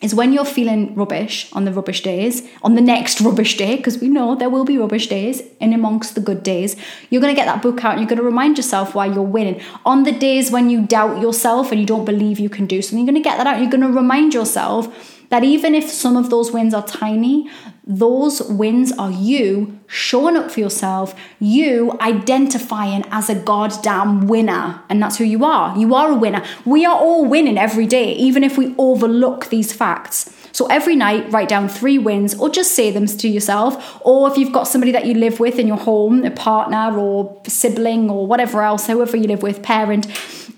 is 0.00 0.14
when 0.14 0.32
you're 0.32 0.44
feeling 0.44 0.94
rubbish 0.94 1.52
on 1.52 1.64
the 1.64 1.72
rubbish 1.72 2.02
days, 2.02 2.48
on 2.62 2.74
the 2.76 2.80
next 2.80 3.20
rubbish 3.22 3.56
day, 3.56 3.76
because 3.76 3.98
we 3.98 4.08
know 4.08 4.34
there 4.34 4.50
will 4.50 4.64
be 4.64 4.78
rubbish 4.78 5.08
days 5.08 5.42
in 5.60 5.72
amongst 5.72 6.14
the 6.14 6.20
good 6.20 6.42
days, 6.42 6.76
you're 7.10 7.20
going 7.20 7.34
to 7.34 7.40
get 7.40 7.46
that 7.46 7.62
book 7.62 7.84
out 7.84 7.92
and 7.92 8.00
you're 8.00 8.08
going 8.08 8.18
to 8.18 8.24
remind 8.24 8.56
yourself 8.56 8.94
why 8.94 9.06
you're 9.06 9.22
winning. 9.22 9.60
On 9.84 10.04
the 10.04 10.12
days 10.12 10.50
when 10.50 10.70
you 10.70 10.86
doubt 10.86 11.20
yourself 11.20 11.72
and 11.72 11.80
you 11.80 11.86
don't 11.86 12.04
believe 12.04 12.38
you 12.38 12.48
can 12.48 12.66
do 12.66 12.80
something, 12.80 12.98
you're 12.98 13.12
going 13.12 13.22
to 13.22 13.28
get 13.28 13.38
that 13.38 13.46
out. 13.46 13.60
You're 13.60 13.70
going 13.70 13.80
to 13.80 13.88
remind 13.88 14.34
yourself 14.34 15.17
that 15.30 15.44
even 15.44 15.74
if 15.74 15.90
some 15.90 16.16
of 16.16 16.30
those 16.30 16.52
wins 16.52 16.72
are 16.74 16.86
tiny, 16.86 17.50
those 17.86 18.42
wins 18.42 18.92
are 18.92 19.10
you 19.10 19.78
showing 19.86 20.36
up 20.36 20.50
for 20.50 20.60
yourself, 20.60 21.14
you 21.40 21.96
identifying 22.00 23.04
as 23.10 23.30
a 23.30 23.34
goddamn 23.34 24.26
winner. 24.26 24.82
And 24.88 25.02
that's 25.02 25.16
who 25.16 25.24
you 25.24 25.44
are. 25.44 25.76
You 25.76 25.94
are 25.94 26.10
a 26.10 26.14
winner. 26.14 26.44
We 26.64 26.84
are 26.84 26.96
all 26.96 27.24
winning 27.24 27.56
every 27.56 27.86
day, 27.86 28.12
even 28.12 28.44
if 28.44 28.58
we 28.58 28.74
overlook 28.78 29.48
these 29.48 29.72
facts. 29.72 30.34
So 30.52 30.66
every 30.66 30.96
night, 30.96 31.30
write 31.30 31.48
down 31.48 31.68
three 31.68 31.98
wins 31.98 32.34
or 32.34 32.50
just 32.50 32.72
say 32.72 32.90
them 32.90 33.06
to 33.06 33.28
yourself. 33.28 34.00
Or 34.04 34.30
if 34.30 34.36
you've 34.36 34.52
got 34.52 34.64
somebody 34.64 34.92
that 34.92 35.06
you 35.06 35.14
live 35.14 35.40
with 35.40 35.58
in 35.58 35.66
your 35.66 35.76
home, 35.76 36.24
a 36.24 36.30
partner 36.30 36.98
or 36.98 37.40
sibling 37.46 38.10
or 38.10 38.26
whatever 38.26 38.62
else, 38.62 38.86
whoever 38.86 39.16
you 39.16 39.28
live 39.28 39.42
with, 39.42 39.62
parent, 39.62 40.06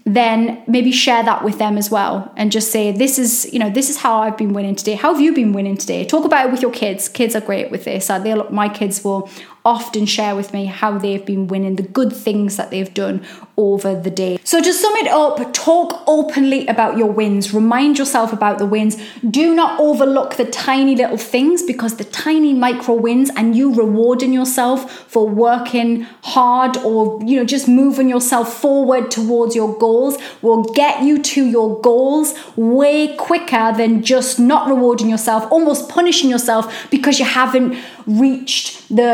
then 0.05 0.63
maybe 0.67 0.91
share 0.91 1.23
that 1.23 1.45
with 1.45 1.59
them 1.59 1.77
as 1.77 1.91
well 1.91 2.33
and 2.37 2.51
just 2.51 2.71
say 2.71 2.91
this 2.91 3.19
is 3.19 3.53
you 3.53 3.59
know 3.59 3.71
this 3.71 3.91
is 3.91 3.99
how 3.99 4.21
i've 4.21 4.37
been 4.37 4.53
winning 4.53 4.75
today. 4.75 4.95
How 4.95 5.13
have 5.13 5.21
you 5.21 5.33
been 5.33 5.53
winning 5.53 5.77
today? 5.77 6.05
Talk 6.05 6.25
about 6.25 6.47
it 6.47 6.53
with 6.53 6.63
your 6.63 6.71
kids. 6.71 7.09
Kids 7.09 7.35
are 7.37 7.41
great 7.41 7.71
with 7.71 7.85
this. 7.85 8.11
Uh, 8.11 8.47
my 8.51 8.69
kids 8.69 9.05
will 9.05 9.29
often 9.65 10.07
share 10.07 10.35
with 10.35 10.53
me 10.55 10.65
how 10.65 10.97
they've 10.99 11.25
been 11.25 11.47
winning, 11.47 11.77
the 11.77 11.83
good 11.83 12.13
things 12.13 12.57
that 12.57 12.71
they've 12.71 12.95
done 12.95 13.23
over 13.57 13.95
the 13.95 14.11
day. 14.11 14.39
So, 14.43 14.63
to 14.63 14.73
sum 14.73 14.97
it 14.97 15.09
up, 15.09 15.53
talk 15.53 16.03
openly 16.07 16.67
about 16.67 16.97
your 16.97 17.11
wins, 17.13 17.53
remind 17.53 17.99
yourself 17.99 18.33
about 18.33 18.59
the 18.59 18.67
wins. 18.67 18.97
Do 19.29 19.55
not 19.55 19.79
overlook 19.79 20.37
the 20.37 20.47
tiny 20.47 20.97
little 20.97 21.19
things 21.19 21.63
because 21.63 21.97
the 21.97 22.05
tiny 22.05 22.55
micro 22.55 22.95
wins 22.95 23.31
and 23.37 23.55
you 23.55 23.75
rewarding 23.75 24.33
yourself 24.33 24.91
for 24.91 25.29
working 25.29 26.03
hard 26.23 26.79
or 26.79 27.23
you 27.25 27.37
know 27.37 27.45
just 27.45 27.69
moving 27.69 28.09
yourself 28.09 28.61
forward 28.61 29.11
towards 29.11 29.55
your 29.55 29.77
goals 29.91 30.19
will 30.41 30.63
get 30.83 31.03
you 31.03 31.21
to 31.33 31.45
your 31.57 31.81
goals 31.81 32.35
way 32.57 33.17
quicker 33.17 33.73
than 33.81 34.03
just 34.03 34.39
not 34.39 34.69
rewarding 34.69 35.09
yourself, 35.15 35.51
almost 35.51 35.89
punishing 35.89 36.31
yourself 36.31 36.65
because 36.91 37.19
you 37.19 37.25
haven't 37.25 37.77
reached 38.07 38.67
the 38.95 39.11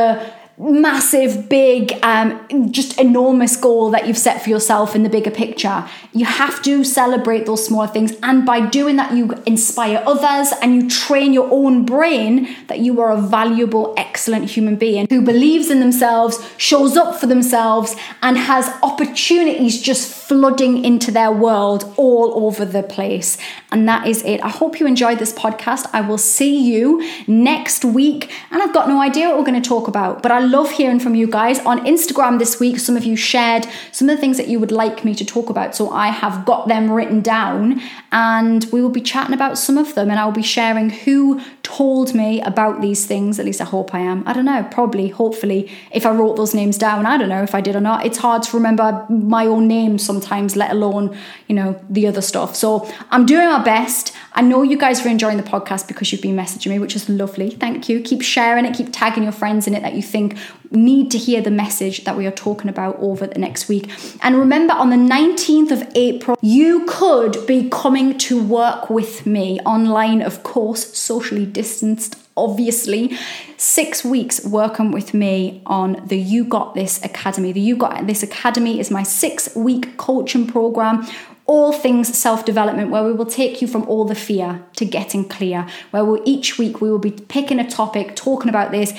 massive, 0.58 1.50
big, 1.50 1.92
um, 2.02 2.72
just 2.72 2.98
enormous 2.98 3.56
goal 3.56 3.90
that 3.90 4.06
you've 4.06 4.16
set 4.16 4.42
for 4.42 4.48
yourself 4.48 4.96
in 4.96 5.02
the 5.02 5.08
bigger 5.08 5.30
picture. 5.30 5.86
You 6.12 6.24
have 6.24 6.62
to 6.62 6.82
celebrate 6.82 7.44
those 7.44 7.66
smaller 7.66 7.88
things. 7.88 8.14
And 8.22 8.46
by 8.46 8.66
doing 8.66 8.96
that, 8.96 9.12
you 9.12 9.32
inspire 9.44 10.02
others 10.06 10.52
and 10.62 10.74
you 10.74 10.88
train 10.88 11.34
your 11.34 11.48
own 11.50 11.84
brain 11.84 12.48
that 12.68 12.78
you 12.78 13.00
are 13.02 13.10
a 13.10 13.20
valuable, 13.20 13.92
excellent 13.98 14.50
human 14.50 14.76
being 14.76 15.06
who 15.10 15.20
believes 15.20 15.70
in 15.70 15.80
themselves, 15.80 16.38
shows 16.56 16.96
up 16.96 17.20
for 17.20 17.26
themselves, 17.26 17.94
and 18.22 18.38
has 18.38 18.68
opportunities 18.82 19.82
just 19.82 20.10
flooding 20.10 20.84
into 20.84 21.10
their 21.10 21.30
world 21.30 21.92
all 21.98 22.46
over 22.46 22.64
the 22.64 22.82
place. 22.82 23.36
And 23.70 23.86
that 23.88 24.06
is 24.06 24.22
it. 24.22 24.40
I 24.42 24.48
hope 24.48 24.80
you 24.80 24.86
enjoyed 24.86 25.18
this 25.18 25.34
podcast. 25.34 25.86
I 25.92 26.00
will 26.00 26.18
see 26.18 26.58
you 26.58 27.06
next 27.26 27.84
week. 27.84 28.30
And 28.50 28.62
I've 28.62 28.72
got 28.72 28.88
no 28.88 29.02
idea 29.02 29.28
what 29.28 29.38
we're 29.38 29.44
going 29.44 29.60
to 29.60 29.68
talk 29.68 29.86
about, 29.86 30.22
but 30.22 30.32
I 30.32 30.45
love 30.46 30.70
hearing 30.70 30.98
from 30.98 31.14
you 31.14 31.26
guys. 31.26 31.58
On 31.60 31.84
Instagram 31.84 32.38
this 32.38 32.58
week, 32.58 32.78
some 32.78 32.96
of 32.96 33.04
you 33.04 33.16
shared 33.16 33.66
some 33.92 34.08
of 34.08 34.16
the 34.16 34.20
things 34.20 34.36
that 34.36 34.48
you 34.48 34.58
would 34.58 34.72
like 34.72 35.04
me 35.04 35.14
to 35.14 35.24
talk 35.24 35.50
about. 35.50 35.74
So 35.74 35.90
I 35.90 36.08
have 36.08 36.44
got 36.46 36.68
them 36.68 36.90
written 36.90 37.20
down 37.20 37.80
and 38.12 38.64
we 38.72 38.80
will 38.80 38.90
be 38.90 39.00
chatting 39.00 39.34
about 39.34 39.58
some 39.58 39.76
of 39.76 39.94
them 39.94 40.10
and 40.10 40.18
I'll 40.18 40.32
be 40.32 40.42
sharing 40.42 40.90
who 40.90 41.40
told 41.66 42.14
me 42.14 42.40
about 42.42 42.80
these 42.80 43.06
things. 43.06 43.40
At 43.40 43.44
least 43.44 43.60
I 43.60 43.64
hope 43.64 43.92
I 43.92 43.98
am. 43.98 44.22
I 44.24 44.32
don't 44.32 44.44
know, 44.44 44.62
probably, 44.70 45.08
hopefully, 45.08 45.68
if 45.90 46.06
I 46.06 46.12
wrote 46.12 46.36
those 46.36 46.54
names 46.54 46.78
down. 46.78 47.06
I 47.06 47.18
don't 47.18 47.28
know 47.28 47.42
if 47.42 47.56
I 47.56 47.60
did 47.60 47.74
or 47.74 47.80
not. 47.80 48.06
It's 48.06 48.18
hard 48.18 48.44
to 48.44 48.56
remember 48.56 49.04
my 49.08 49.46
own 49.46 49.66
name 49.66 49.98
sometimes, 49.98 50.54
let 50.54 50.70
alone, 50.70 51.16
you 51.48 51.56
know, 51.56 51.80
the 51.90 52.06
other 52.06 52.22
stuff. 52.22 52.54
So 52.54 52.88
I'm 53.10 53.26
doing 53.26 53.48
my 53.48 53.62
best. 53.64 54.12
I 54.34 54.42
know 54.42 54.62
you 54.62 54.78
guys 54.78 55.04
are 55.04 55.08
enjoying 55.08 55.38
the 55.38 55.42
podcast 55.42 55.88
because 55.88 56.12
you've 56.12 56.22
been 56.22 56.36
messaging 56.36 56.70
me, 56.70 56.78
which 56.78 56.94
is 56.94 57.08
lovely. 57.08 57.50
Thank 57.50 57.88
you. 57.88 58.00
Keep 58.00 58.22
sharing 58.22 58.64
it, 58.64 58.76
keep 58.76 58.90
tagging 58.92 59.24
your 59.24 59.32
friends 59.32 59.66
in 59.66 59.74
it 59.74 59.82
that 59.82 59.94
you 59.94 60.02
think 60.02 60.36
need 60.70 61.10
to 61.10 61.18
hear 61.18 61.40
the 61.40 61.50
message 61.50 62.04
that 62.04 62.16
we 62.16 62.26
are 62.26 62.32
talking 62.32 62.68
about 62.68 62.96
over 62.98 63.26
the 63.26 63.38
next 63.38 63.68
week. 63.68 63.90
And 64.22 64.36
remember, 64.36 64.74
on 64.74 64.90
the 64.90 64.96
19th 64.96 65.70
of 65.70 65.88
April, 65.94 66.36
you 66.40 66.84
could 66.86 67.46
be 67.46 67.68
coming 67.70 68.18
to 68.18 68.42
work 68.42 68.90
with 68.90 69.26
me 69.26 69.60
online, 69.60 70.22
of 70.22 70.42
course, 70.42 70.96
socially 70.96 71.46
distanced. 71.56 72.16
Obviously, 72.36 73.16
six 73.56 74.04
weeks 74.04 74.44
working 74.44 74.92
with 74.92 75.14
me 75.14 75.62
on 75.64 76.02
the 76.06 76.18
You 76.18 76.44
Got 76.44 76.74
This 76.74 77.02
Academy. 77.02 77.50
The 77.50 77.60
You 77.60 77.76
Got 77.78 78.06
This 78.06 78.22
Academy 78.22 78.78
is 78.78 78.90
my 78.90 79.02
six 79.02 79.56
week 79.56 79.96
coaching 79.96 80.46
program 80.46 81.08
all 81.46 81.72
things 81.72 82.16
self 82.16 82.44
development, 82.44 82.90
where 82.90 83.04
we 83.04 83.12
will 83.12 83.26
take 83.26 83.62
you 83.62 83.68
from 83.68 83.84
all 83.88 84.04
the 84.04 84.14
fear 84.14 84.64
to 84.76 84.84
getting 84.84 85.28
clear, 85.28 85.66
where 85.90 86.04
we'll, 86.04 86.22
each 86.24 86.58
week 86.58 86.80
we 86.80 86.90
will 86.90 86.98
be 86.98 87.12
picking 87.12 87.60
a 87.60 87.68
topic, 87.68 88.16
talking 88.16 88.48
about 88.48 88.72
this, 88.72 88.92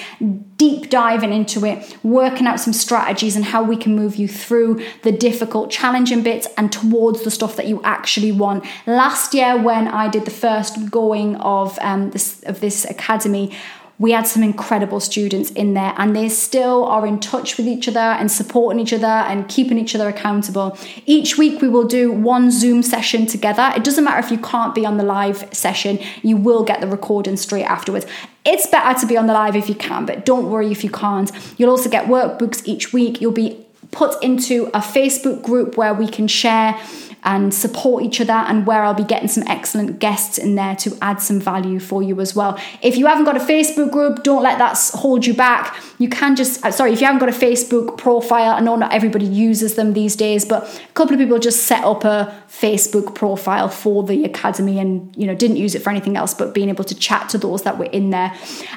deep 0.55 0.89
diving 0.89 1.33
into 1.33 1.65
it, 1.65 1.97
working 2.03 2.47
out 2.47 2.59
some 2.59 2.73
strategies 2.73 3.35
and 3.35 3.45
how 3.45 3.61
we 3.61 3.75
can 3.75 3.95
move 3.95 4.15
you 4.15 4.27
through 4.27 4.81
the 5.03 5.11
difficult, 5.11 5.69
challenging 5.69 6.23
bits 6.23 6.47
and 6.57 6.71
towards 6.71 7.23
the 7.23 7.31
stuff 7.31 7.57
that 7.57 7.67
you 7.67 7.81
actually 7.83 8.31
want. 8.31 8.65
Last 8.85 9.33
year, 9.33 9.61
when 9.61 9.87
I 9.87 10.07
did 10.07 10.25
the 10.25 10.31
first 10.31 10.89
going 10.89 11.35
of 11.37 11.77
um, 11.81 12.11
this 12.11 12.41
of 12.43 12.61
this 12.61 12.85
academy, 12.85 13.53
we 13.99 14.11
had 14.11 14.27
some 14.27 14.43
incredible 14.43 14.99
students 14.99 15.49
in 15.51 15.73
there 15.73 15.93
and 15.97 16.15
they 16.15 16.29
still 16.29 16.85
are 16.85 17.05
in 17.07 17.19
touch 17.19 17.57
with 17.57 17.67
each 17.67 17.87
other 17.87 17.99
and 17.99 18.31
supporting 18.31 18.79
each 18.79 18.93
other 18.93 19.07
and 19.07 19.47
keeping 19.49 19.77
each 19.77 19.95
other 19.95 20.07
accountable. 20.07 20.77
Each 21.05 21.37
week 21.37 21.61
we 21.61 21.67
will 21.67 21.87
do 21.87 22.11
one 22.11 22.51
Zoom 22.51 22.83
session 22.83 23.25
together. 23.25 23.71
It 23.75 23.83
doesn't 23.83 24.03
matter 24.03 24.19
if 24.19 24.31
you 24.31 24.37
can't 24.37 24.75
be 24.75 24.85
on 24.85 24.97
the 24.97 25.03
live 25.03 25.47
session, 25.51 25.99
you 26.21 26.37
will 26.37 26.63
get 26.63 26.79
the 26.79 26.87
recording 26.87 27.37
straight 27.37 27.65
afterwards. 27.65 28.05
It's 28.45 28.67
better 28.67 28.99
to 28.99 29.07
be 29.07 29.17
on 29.17 29.27
the 29.27 29.33
live 29.33 29.55
if 29.55 29.67
you 29.67 29.75
can, 29.75 30.05
but 30.05 30.25
don't 30.25 30.49
worry 30.49 30.71
if 30.71 30.83
you 30.83 30.91
can't. 30.91 31.31
You'll 31.57 31.71
also 31.71 31.89
get 31.89 32.05
workbooks 32.05 32.61
each 32.65 32.93
week. 32.93 33.19
You'll 33.19 33.31
be 33.31 33.65
put 33.91 34.21
into 34.23 34.67
a 34.67 34.79
Facebook 34.79 35.43
group 35.43 35.75
where 35.75 35.93
we 35.93 36.07
can 36.07 36.27
share 36.27 36.79
and 37.27 37.53
support 37.53 38.03
each 38.03 38.21
other, 38.21 38.39
and 38.49 38.65
where 38.65 38.83
I'll 38.83 38.93
be 38.93 39.03
getting 39.03 39.27
some 39.27 39.43
excellent 39.47 39.99
guests 39.99 40.37
in 40.37 40.55
there 40.55 40.75
to 40.77 40.97
add 41.01 41.21
some 41.21 41.39
value 41.41 41.77
for 41.77 42.01
you 42.01 42.21
as 42.21 42.33
well. 42.33 42.57
If 42.81 42.95
you 42.95 43.05
haven't 43.05 43.25
got 43.25 43.35
a 43.35 43.41
Facebook 43.41 43.91
group, 43.91 44.23
don't 44.23 44.41
let 44.41 44.57
that 44.59 44.79
hold 44.93 45.25
you 45.27 45.33
back. 45.33 45.75
You 45.99 46.07
can 46.07 46.35
just, 46.35 46.65
uh, 46.65 46.71
sorry, 46.71 46.93
if 46.93 47.01
you 47.01 47.05
haven't 47.05 47.19
got 47.19 47.29
a 47.29 47.33
Facebook 47.33 47.97
profile, 47.97 48.53
I 48.53 48.61
know 48.61 48.77
not 48.77 48.93
everybody 48.93 49.25
uses 49.25 49.75
them 49.75 49.93
these 49.93 50.15
days, 50.15 50.45
but 50.45 50.63
a 50.63 50.93
couple 50.93 51.13
of 51.13 51.19
people 51.19 51.37
just 51.37 51.63
set 51.63 51.83
up 51.83 52.05
a 52.05 52.33
Facebook 52.47 53.13
profile 53.13 53.67
for 53.67 54.03
the 54.03 54.23
academy 54.23 54.79
and, 54.79 55.13
you 55.17 55.27
know, 55.27 55.35
didn't 55.35 55.57
use 55.57 55.75
it 55.75 55.81
for 55.81 55.89
anything 55.89 56.15
else 56.15 56.33
but 56.33 56.53
being 56.53 56.69
able 56.69 56.85
to 56.85 56.95
chat 56.95 57.27
to 57.29 57.37
those 57.37 57.63
that 57.63 57.77
were 57.77 57.85
in 57.85 58.09
there. 58.11 58.33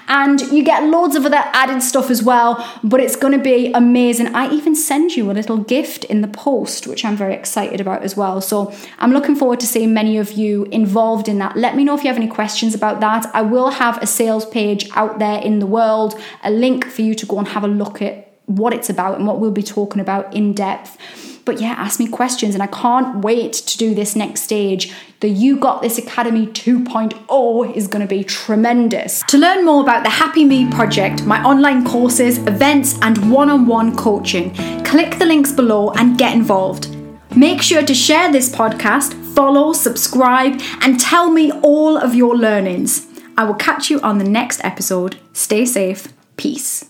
And 0.09 0.41
you 0.51 0.65
get 0.65 0.83
loads 0.85 1.15
of 1.15 1.25
other 1.25 1.43
added 1.53 1.83
stuff 1.83 2.11
as 2.11 2.23
well, 2.23 2.67
but 2.83 3.01
it's 3.01 3.17
going 3.17 3.33
to 3.33 3.39
be 3.39 3.73
amazing. 3.73 4.35
I 4.35 4.51
even 4.51 4.75
send 4.75 5.13
you 5.13 5.31
a 5.31 5.35
little 5.35 5.59
gift 5.59 6.05
in 6.05 6.21
the 6.21 6.29
post, 6.29 6.87
which 6.89 7.05
I'm 7.05 7.17
very 7.17 7.35
excited 7.35 7.81
about 7.81 8.03
as 8.03 8.17
So 8.41 8.73
I'm 8.99 9.13
looking 9.13 9.37
forward 9.37 9.61
to 9.61 9.67
seeing 9.67 9.95
many 9.95 10.19
of 10.19 10.33
you 10.33 10.65
involved 10.65 11.29
in 11.29 11.39
that. 11.39 11.57
Let 11.57 11.77
me 11.77 11.85
know 11.85 11.95
if 11.95 12.03
you 12.03 12.09
have 12.09 12.17
any 12.17 12.29
questions 12.29 12.75
about 12.75 13.01
that. 13.01 13.27
I 13.35 13.43
will 13.43 13.71
have 13.71 14.03
a 14.03 14.07
sales 14.07 14.47
page 14.47 14.89
out 14.95 15.19
there 15.19 15.41
in 15.41 15.59
the 15.59 15.67
world, 15.67 16.19
a 16.43 16.51
link 16.51 16.85
for 16.85 17.03
you 17.03 17.15
to 17.15 17.27
go 17.27 17.39
and 17.39 17.49
have 17.49 17.65
a 17.65 17.69
look 17.69 18.03
at 18.03 18.33
what 18.47 18.73
it's 18.73 18.91
about 18.91 19.17
and 19.17 19.27
what 19.27 19.39
we'll 19.39 19.51
be 19.51 19.63
talking 19.63 20.01
about 20.01 20.35
in 20.35 20.53
depth. 20.53 20.99
But 21.45 21.61
yeah, 21.61 21.71
ask 21.73 21.99
me 21.99 22.07
questions, 22.07 22.55
and 22.55 22.63
I 22.63 22.67
can't 22.67 23.25
wait 23.25 23.55
to 23.55 23.79
do 23.79 23.95
this 23.95 24.15
next 24.15 24.43
stage. 24.43 24.93
The 25.21 25.29
You 25.29 25.57
Got 25.57 25.83
This 25.83 25.99
Academy 25.99 26.47
2.0 26.47 27.75
is 27.75 27.89
going 27.89 28.03
to 28.03 28.07
be 28.07 28.23
tremendous. 28.25 29.23
To 29.29 29.39
learn 29.39 29.65
more 29.65 29.83
about 29.83 30.05
the 30.05 30.11
Happy 30.11 30.45
Me 30.45 30.71
project, 30.71 31.25
my 31.25 31.43
online 31.43 31.85
courses, 31.85 32.39
events, 32.39 32.99
and 33.01 33.33
one 33.33 33.49
on 33.49 33.67
one 33.67 33.97
coaching, 33.97 34.55
click 34.85 35.19
the 35.19 35.25
links 35.25 35.53
below 35.53 35.91
and 35.93 36.19
get 36.19 36.35
involved. 36.35 37.00
Make 37.37 37.63
sure 37.63 37.83
to 37.83 37.95
share 37.95 38.33
this 38.33 38.49
podcast, 38.49 39.15
follow, 39.35 39.73
subscribe, 39.73 40.61
and 40.81 40.99
tell 40.99 41.31
me 41.31 41.53
all 41.63 41.97
of 41.97 42.15
your 42.15 42.37
learnings. 42.37 43.07
I 43.37 43.45
will 43.45 43.55
catch 43.55 43.89
you 43.89 44.01
on 44.01 44.19
the 44.19 44.29
next 44.29 44.65
episode. 44.65 45.19
Stay 45.33 45.65
safe. 45.65 46.09
Peace. 46.37 46.90